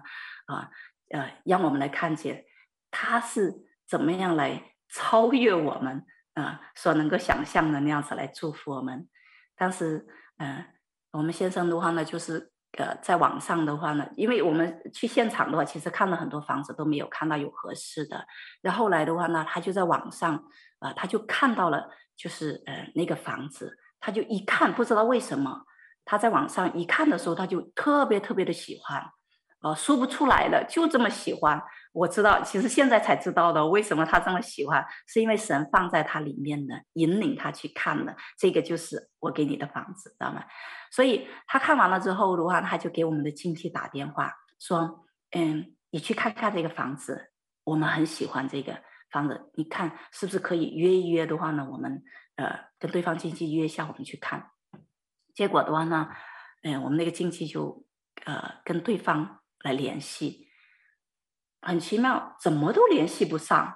[0.46, 0.68] 啊
[1.10, 2.44] 呃，让我们来看见
[2.90, 3.52] 他是
[3.92, 4.46] 怎么样来
[4.88, 9.08] 超越我们啊所能够想象的那样子来祝福我们。
[9.56, 10.06] 当时。
[10.38, 10.64] 嗯，
[11.12, 18.26] 我们先生的话呢，就是呃，在网上的话呢，因为我们去现场的话，其实看了很多房子都没有看到有合适的。
[18.60, 20.42] 然后来的话呢，他就在网上
[20.80, 25.64] 啊、他就看到了，就是呃那个房子，他就一看，不知道为什么，
[26.04, 29.00] 他在网上一看的时候，他就特别特别的喜欢。
[29.62, 31.62] 哦，说不出来了，就这么喜欢。
[31.92, 38.16] 我知道，其实现在才知道的，为什么他这么喜欢，是因为神放在他里面的，引领他去看的。
[38.36, 40.42] 这个就是我给你的房子，知道吗？
[40.90, 47.30] 所以他看完了之后的话，他就给我们的亲戚打电话说：“嗯，你去看看这个房子，
[47.64, 51.68] 我们很喜欢这个房子，你看是不是可以约一约的话呢？
[51.70, 52.02] 我们
[52.36, 54.50] 呃跟对方亲戚约一下，我们去看。
[55.34, 56.08] 结果的话呢，
[56.62, 57.84] 嗯，我们那个亲戚就
[58.24, 60.48] 呃跟对方。”来联系，
[61.60, 63.74] 很奇妙，怎么都联系不上。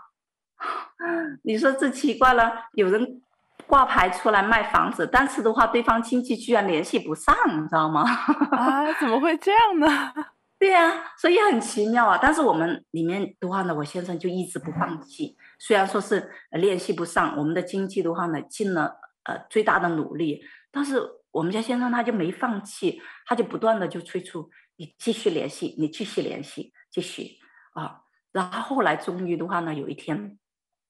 [1.45, 3.23] 你说这奇怪了，有人
[3.67, 8.03] 挂牌出来卖房子，但是的话，对方亲戚居然联系不上，你知道吗？
[8.53, 10.13] 啊，怎么会这样呢？
[10.59, 12.19] 对呀、啊，所以很奇妙啊。
[12.21, 24.49] 但是我们里面的话呢，我先生就一直不放弃，虽然说是联系不上，我们的经济的话呢，尽了呃最大的努力，但是我们家先生他就没放弃，他就不断的就催促。
[24.77, 27.39] 你继续联系，你继续联系，继续
[27.73, 28.03] 啊！
[28.33, 30.39] 然后后来终于的话呢，有一天，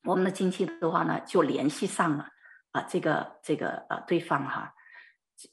[0.05, 2.28] 我们的亲戚的话呢就联系上了
[2.72, 4.74] 啊，这个这个呃对方哈，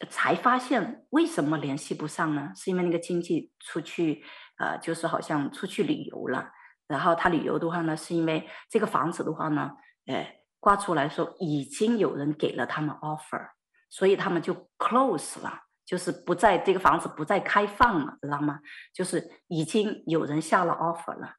[0.09, 2.51] 才发现为什么联系不上呢？
[2.55, 4.23] 是因为那个亲戚出去
[4.57, 6.51] 呃，就是好像出去旅游了。
[6.87, 9.71] 然后他旅游的话呢，是因为这个房子的话呢，
[10.07, 13.51] 呃，挂出来说已经有人给了他们 offer，
[13.89, 15.61] 所以他们就 close 了。
[15.85, 18.59] 就是不在这个房子不再开放了，知道吗？
[18.93, 21.35] 就是已经有人下了 offer 了，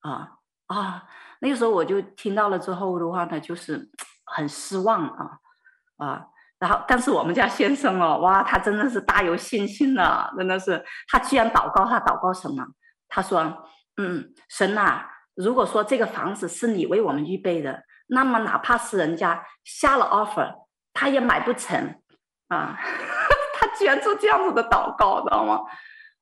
[0.00, 0.32] 啊
[0.66, 1.04] 啊！
[1.40, 3.90] 那个时候我就听到了之后的话呢，就是
[4.24, 5.38] 很失望啊
[5.96, 6.26] 啊！
[6.58, 12.66] 然后，但是我们家先生哦，哇，他真的是大有信心了，真的是，他居然祷告，他祷告什么？
[13.08, 13.64] 他说
[13.96, 20.52] ：“嗯，神呐，如果说这个房子是你为我们预备的，那么哪怕是人家下了 offer，
[20.92, 22.00] 他也买不成
[22.48, 22.76] 啊。”
[23.78, 25.60] 居然做这样子的祷告，知道吗？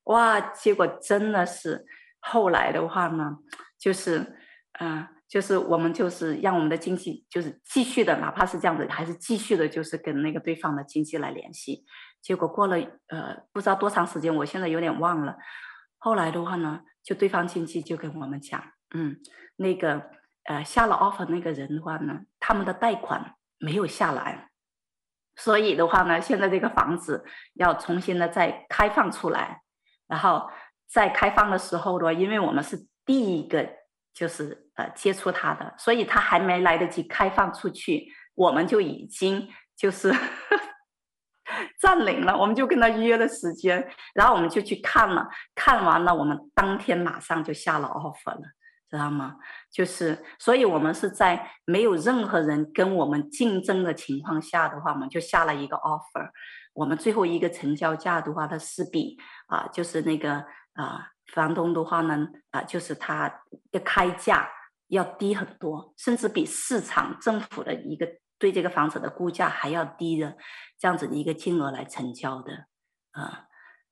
[0.05, 0.39] 哇！
[0.41, 1.85] 结果真的是
[2.21, 3.39] 后来的话呢，
[3.79, 4.39] 就是，
[4.79, 11.85] 嗯、就是我们就是让我们的经纪就是继续的，哪怕是这样子，还是继续的，就是跟那个对方的经纪来联系。
[12.23, 12.77] 结果过了
[13.09, 15.37] 呃不知道多长时间，我现在有点忘了。
[15.99, 18.63] 后来的话呢，就对方经纪就跟我们讲，
[18.95, 19.17] 嗯，
[19.57, 20.11] 那个
[20.45, 24.51] 呃下了 offer 那个人的话呢，他们的贷款没有下来。
[25.37, 27.25] 所以的话呢，现在这个房子
[27.55, 29.61] 要重新的再开放出来，
[30.09, 30.51] 然后
[30.89, 33.69] 在开放的时候呢，因为我们是第一个
[34.15, 40.11] 就是呃接触他的，所以他还没来得及开放出去，我们就已经就是
[41.79, 48.43] 占领了，我们就跟他约了时间，然后我们就去看了，看完了，我们当天马上就下了 offer 了。
[48.89, 49.37] 知道吗？
[49.71, 56.31] 就是，所以我们是在没有任何人跟我们竞争的情况下的话，我们就下了一个 offer。
[56.73, 59.17] 我们最后一个成交价的话，它是比
[59.49, 64.49] 啊，就是那个啊，房东的话呢，啊，就是他的开价
[64.89, 68.07] 要低很多，甚至比市场政府的一个
[68.39, 70.37] 对这个房子的估价还要低的
[70.79, 72.67] 这样子的一个金额来成交的，
[73.13, 73.47] 啊，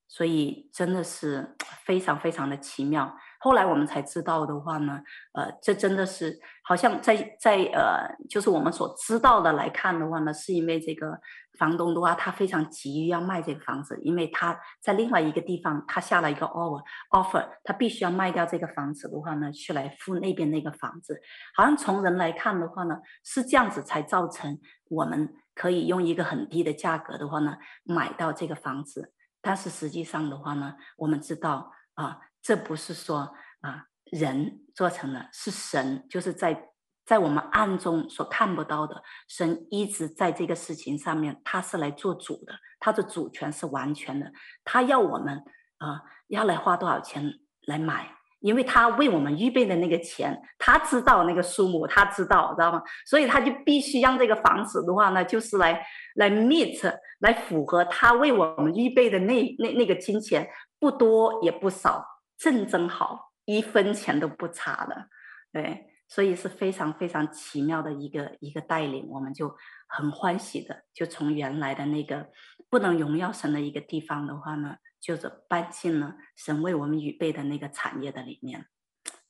[0.07, 3.17] 所以真的是非常非常的奇妙。
[3.45, 11.21] 后来我们才知道的话呢，呃，这真的是好像在在呃，就是我们所知道的来看的话呢，是因为这个
[11.59, 21.21] 房东的话，他非常急于要卖这个房子，因为他在另外一个地方他下了一个 offer offer，他必须要卖掉这个房子的话呢，去来付那边那个房子。
[21.55, 29.13] 好像从人来看的话呢，是这样子才造成我们可以用一个很低的价格的话呢，买到这个房子。
[29.43, 32.21] 但是实际上的话呢，我们知道啊。
[32.45, 36.69] 这不是说啊人做成的，是神，就是在
[37.07, 44.31] 在我们暗中所看不到的，神一直在这个事情上面，他是来做主的，他的主权是完全的，
[44.63, 45.39] 他要我们
[45.79, 47.33] 啊要来花多少钱
[47.67, 52.83] 来买，因为他为我们预备的那个钱，他知道那个数目，他知道，知道吗？
[53.07, 55.83] 所以他就必须让这个房子的话呢，就是来
[56.17, 60.47] 来 meet，来符合他为我们预备的那那那个金钱，
[60.79, 62.05] 不多也不少，
[62.37, 65.09] 正正好，一分钱都不差的，
[65.53, 65.91] 对。
[66.07, 69.57] 所以是非常非常奇妙的一个一个带领，我们就
[69.89, 72.29] 很欢喜的，就从原来的那个
[72.69, 78.67] 不能荣耀神的一个地方的话呢，就是搬进了神为我们预备的那个产业的里面，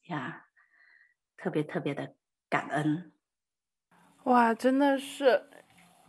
[0.08, 0.46] 呀，
[1.36, 2.16] 特别特别的
[2.50, 3.12] 感恩。
[4.24, 5.48] 哇，真的是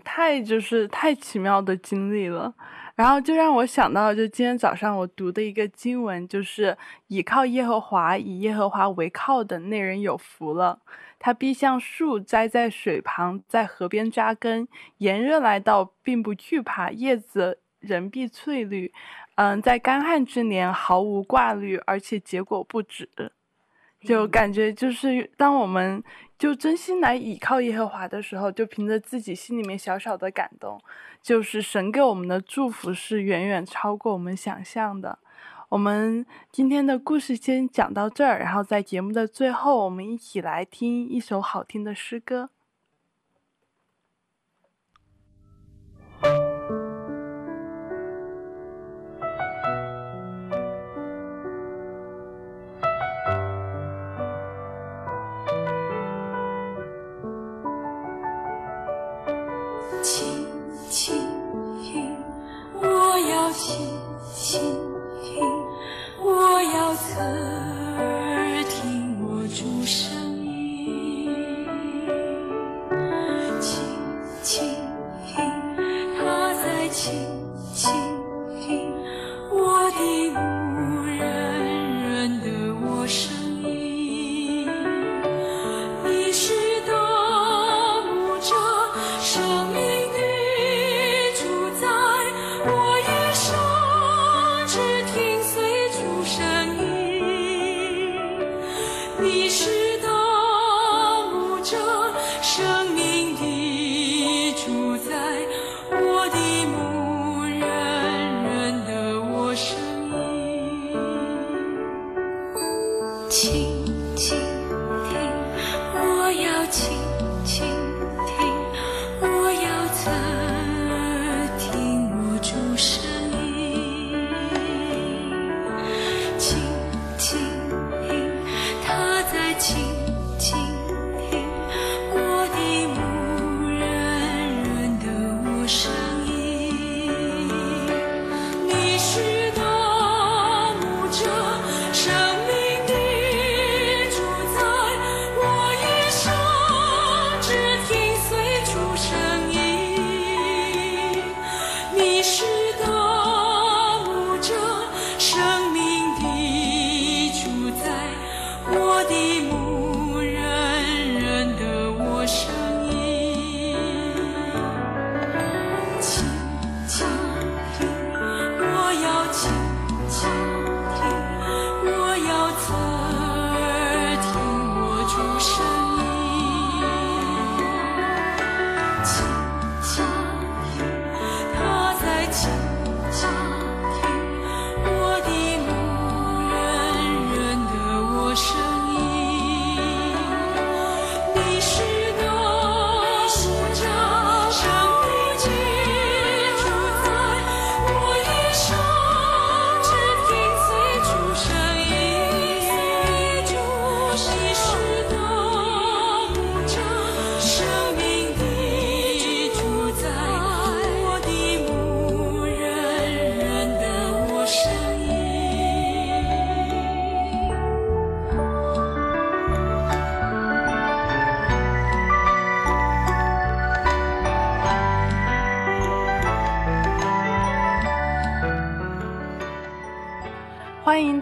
[0.03, 2.55] 太就是太奇妙的经历了。
[2.95, 6.77] 然后就让我想到，就今天早上我读的一个经文，就是
[7.07, 10.79] 倚靠耶和华，以耶和华为靠的那人有福了。
[11.19, 14.67] 他必像树栽在水旁，在河边扎根，
[14.99, 18.93] 炎热来到，并不惧怕，叶子仍必翠绿。
[19.35, 23.09] 嗯，在干旱之年毫无挂虑，而且结果不止。
[24.01, 26.03] 就感觉就是当我们
[26.37, 30.79] 就真心来倚靠耶和华的时候，就凭着自己心里面小小的感动。
[31.21, 35.17] 就是神给我们的祝福是远远超过我们想象的。
[35.69, 42.51] 我们今天的故事先讲到这儿，然后在节目的最后，我们一起来听一首好听的诗歌。
[104.65, 105.13] 住在
[105.91, 107.04] 我的梦。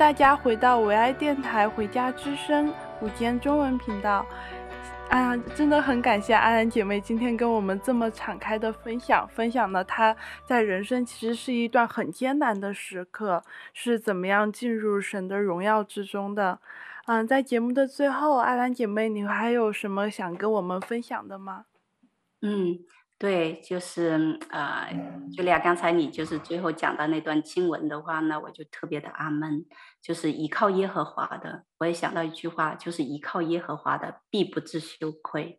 [0.03, 2.67] 大家回到唯爱电台《回家之声》
[2.99, 4.25] 午间中文频道。
[5.09, 10.13] 啊，真的很感谢安然姐妹今天跟我们这么敞开的分享，分享了她
[10.45, 13.41] 在人生其实是一段很艰难的时刻，
[13.73, 16.59] 是怎么样进入神的荣耀之中的。
[17.05, 21.63] 嗯，在节目的最后，安然姐妹，你还有什么想跟我们分享的吗？
[22.41, 22.77] 嗯，
[23.19, 24.89] 对，就是呃，
[25.37, 29.65] 茱莉亚，刚才你就是最后讲到那段经文的话呢，我就特别的阿闷，
[30.01, 35.57] 就是依靠耶和华的，我也想到一句话，就是依靠耶和华的必不致羞愧。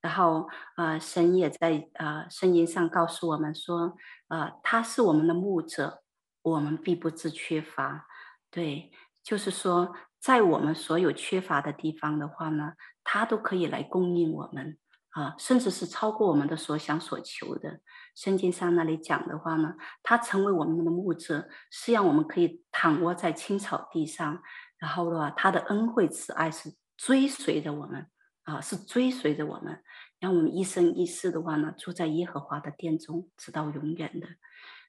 [0.00, 3.96] 然后呃，神也在呃声音上告诉我们说，
[4.28, 6.02] 呃，他是我们的牧者，
[6.42, 8.06] 我们必不致缺乏。
[8.50, 8.92] 对，
[9.22, 14.78] 就是说，在我们所有缺乏的地方的话呢，他都可以来供应我们。
[15.14, 17.80] 啊，甚至是超过我们的所想所求的。
[18.16, 24.42] 圣经上那里讲的话呢，他成为我们的牧者，是让我们可以躺卧在青草地上。
[24.78, 28.08] 然后的话，他的恩惠慈爱是追随着我们，
[28.42, 29.82] 啊，是追随着我们，
[30.18, 34.26] 让我们一生一世的话呢，住在耶和华的殿中，直到永远的。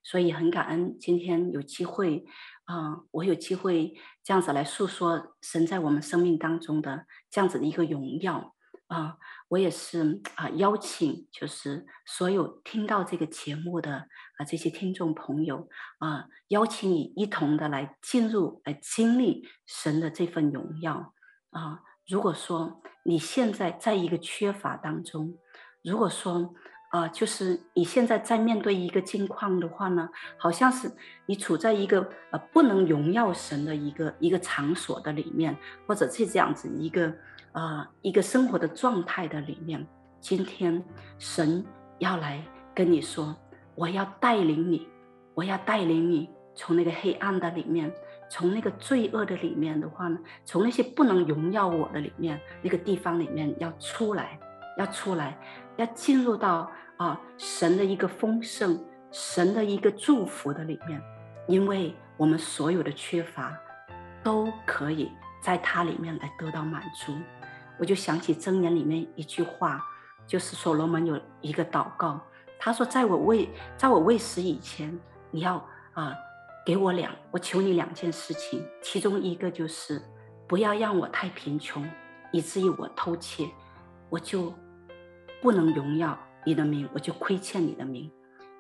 [0.04, 2.26] 所以很感恩今天有机会，
[2.64, 8.55] 啊，我有机会这样子来诉说神在我们生命当中的这样子的一个荣耀。
[8.88, 9.18] 啊，
[9.50, 14.08] 我也是啊，邀请就是所有听到这个节目的
[14.38, 15.68] 啊这些听众朋友
[16.00, 21.14] 啊，邀请你一同的来进入来经历神的这份荣耀
[21.50, 21.82] 啊。
[22.08, 25.40] 如果说你现在在一个缺乏当中，
[25.84, 26.54] 如果说
[26.96, 30.90] 啊，就是你现在在面对一个境况的话呢，好像是
[31.26, 37.14] 你处在一个呃不能荣耀神的一个一个场所的里面，或者是这样子一个。
[37.58, 39.88] 呃，一个生活的状态的里面，
[40.20, 40.84] 今天
[41.18, 41.66] 神
[42.00, 42.44] 要来
[42.74, 43.34] 跟你说，
[43.76, 44.86] 我要带领你，
[45.34, 47.90] 我要带领你从那个黑暗的里面，
[48.30, 54.38] 从那个罪恶的里面的话呢，从那些不能荣耀我的里面那个地方里面要出来，
[54.78, 55.38] 要出来，
[55.78, 58.80] 要进入到啊、神的一个丰盛，
[59.12, 61.02] 神的一个祝福的里面，
[61.48, 63.58] 因为我们所有的缺乏
[64.24, 65.12] 都可以
[65.42, 67.14] 在它里面来得到满足。
[67.78, 69.84] 我就想起箴言里面一句话，
[70.26, 72.20] 就是所罗门有一个祷告，
[72.58, 74.98] 他说：“在我未在我未死以前，
[75.30, 75.56] 你要
[75.94, 76.16] 啊、
[76.66, 80.02] 给我两，我求你两件事情，其中一个就是
[80.48, 81.86] 不要让我太贫穷，
[82.32, 83.50] 以至于我偷窃，
[84.10, 84.54] 我就
[85.46, 88.12] 不能荣耀你的名，我就亏欠你的名。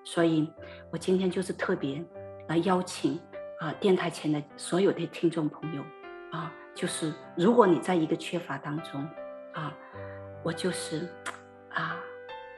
[0.03, 0.47] 所以，
[0.91, 2.05] 我今天就是特别
[2.47, 3.19] 来邀请
[3.59, 5.81] 啊、电台前的所有的听众朋友
[6.31, 9.01] 啊。”就是如果你在一个缺乏当中，
[9.53, 9.73] 啊，
[10.43, 11.09] 我就是
[11.73, 11.97] 啊，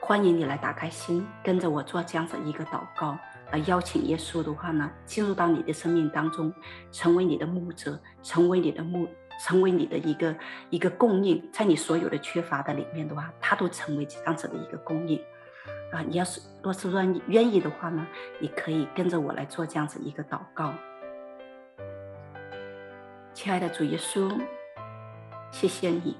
[0.01, 3.17] 欢迎你来打开心，跟着我做这样子一个祷告，
[3.53, 6.53] 来邀请耶稣的话呢，进入到你的生命当中，
[6.91, 9.07] 成为你的牧者，成为你的牧，
[9.39, 10.35] 成为你的一个
[10.69, 15.19] 一个供应，在你所有的缺乏的里面的话，他都成为这样子的一个供应，
[15.91, 18.05] 啊，你要是若是愿意愿意的话呢，
[18.39, 20.73] 你可以跟着我来做这样子一个祷告。
[23.33, 24.35] 亲爱的主耶稣，
[25.51, 26.17] 谢谢你。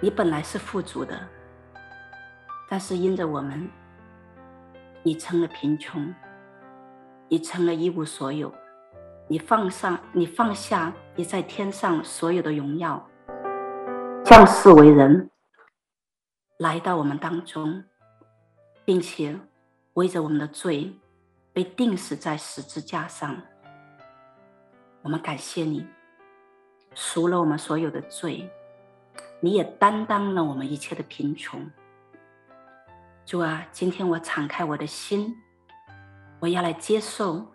[0.00, 1.20] 你本来是富足的，
[2.68, 3.68] 但是因着我们，
[5.02, 6.14] 你成了贫穷，
[7.28, 8.52] 你成了一无所有。
[9.28, 13.08] 你放上，你放下你在天上所有的荣耀，
[14.24, 15.30] 降世为人，
[16.58, 17.84] 来到我们当中，
[18.84, 19.38] 并且
[19.94, 20.94] 为着我们的罪
[21.52, 23.40] 被钉死在十字架上。
[25.02, 25.86] 我们感谢你，
[26.94, 28.50] 赎了我们所有的罪，
[29.40, 31.70] 你也担当了我们一切的贫穷。
[33.24, 35.34] 主啊，今天我敞开我的心，
[36.40, 37.46] 我要来接受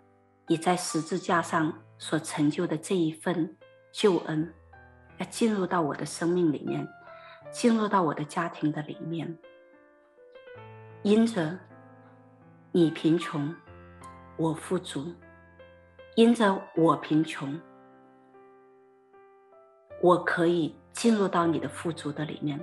[0.48, 3.56] 你在十字架上所成就的这一份
[3.92, 4.52] 救恩，
[5.18, 6.88] 要进入到我的生命里面，
[7.50, 9.38] 进入到我的家庭的里面。
[11.02, 11.58] 因着
[12.72, 13.54] 你贫穷，
[14.36, 15.14] 我富足。
[16.14, 17.60] 因着我贫穷，
[20.02, 22.58] 我可以进入到你的富足的里面，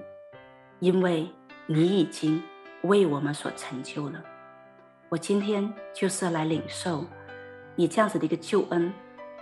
[0.80, 1.30] 因为
[1.66, 2.44] 你已经
[2.82, 4.22] 为我们所成就了。
[5.08, 7.06] 我今天就是来领受
[7.76, 8.92] 你这样子的一个救恩，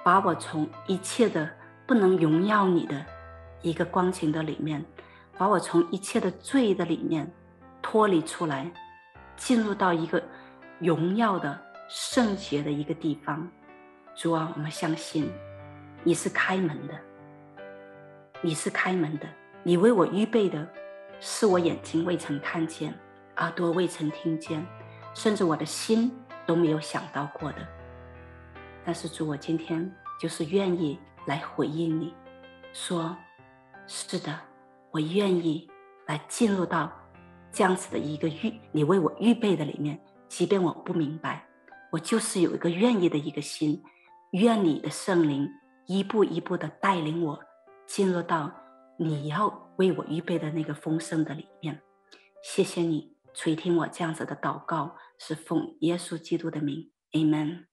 [0.03, 1.49] 把我从一切的
[1.85, 3.05] 不能荣耀你的
[3.61, 4.83] 一个光景的里面，
[5.37, 7.31] 把我从一切的罪的里面
[7.81, 8.71] 脱离出来，
[9.35, 10.21] 进入到一个
[10.79, 13.47] 荣耀的圣洁的一个地方。
[14.15, 15.31] 主啊，我们相信
[16.03, 16.93] 你是开门的，
[18.41, 19.27] 你是开门的，
[19.63, 20.67] 你为我预备的
[21.19, 22.93] 是我眼睛未曾看见，
[23.37, 24.65] 耳朵未曾听见，
[25.13, 26.11] 甚至我的心
[26.45, 27.57] 都没有想到过的。
[28.85, 32.13] 但是主，我今天就是愿意来回应你，
[32.73, 33.15] 说
[33.87, 34.39] 是的，
[34.91, 35.69] 我愿意
[36.05, 36.91] 来进入到
[37.51, 41.47] 这样子的一个预你为我预备的里面，即便我不明白，
[41.91, 43.83] 我就是有一个愿意的一个心。
[44.31, 45.47] 愿你的圣灵
[45.85, 47.39] 一步一步的带领我
[47.85, 48.51] 进入到
[48.97, 51.79] 你要为我预备的那个丰盛的里面。
[52.41, 57.72] 谢谢你，垂听我这样子的祷告，是奉耶稣基督的名，Amen。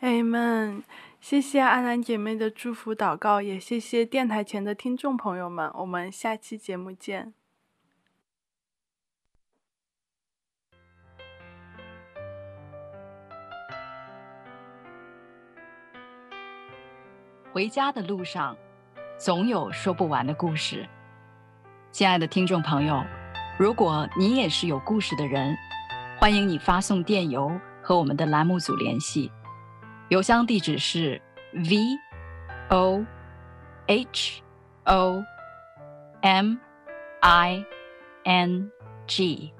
[0.00, 0.82] Amen。
[1.20, 7.32] 谢谢安兰姐妹的祝福祷告，也谢谢电台前的听众朋友们，我们下期节目见。
[17.50, 18.54] 回家的路上，
[19.16, 20.86] 总有说不完的故事。
[21.90, 23.02] 亲爱的听众朋友，
[23.56, 25.56] 如果你也是有故事的人，
[26.18, 27.50] 欢迎你发送电邮
[27.80, 29.30] 和我们的栏目组联系。
[30.14, 31.20] 邮箱地址是
[31.54, 31.76] v
[32.68, 33.04] o
[33.88, 34.40] h
[34.84, 35.24] o
[36.22, 36.56] m
[37.20, 37.64] i
[38.22, 38.70] n
[39.08, 39.52] g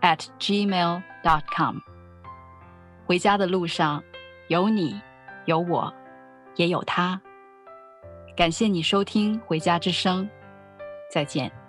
[0.00, 1.76] at gmail dot com。
[3.06, 4.02] 回家的路上，
[4.48, 5.00] 有你，
[5.44, 5.94] 有我，
[6.56, 7.20] 也有他。
[8.36, 10.24] 感谢你收听《回家之声》，
[11.08, 11.59] 再见。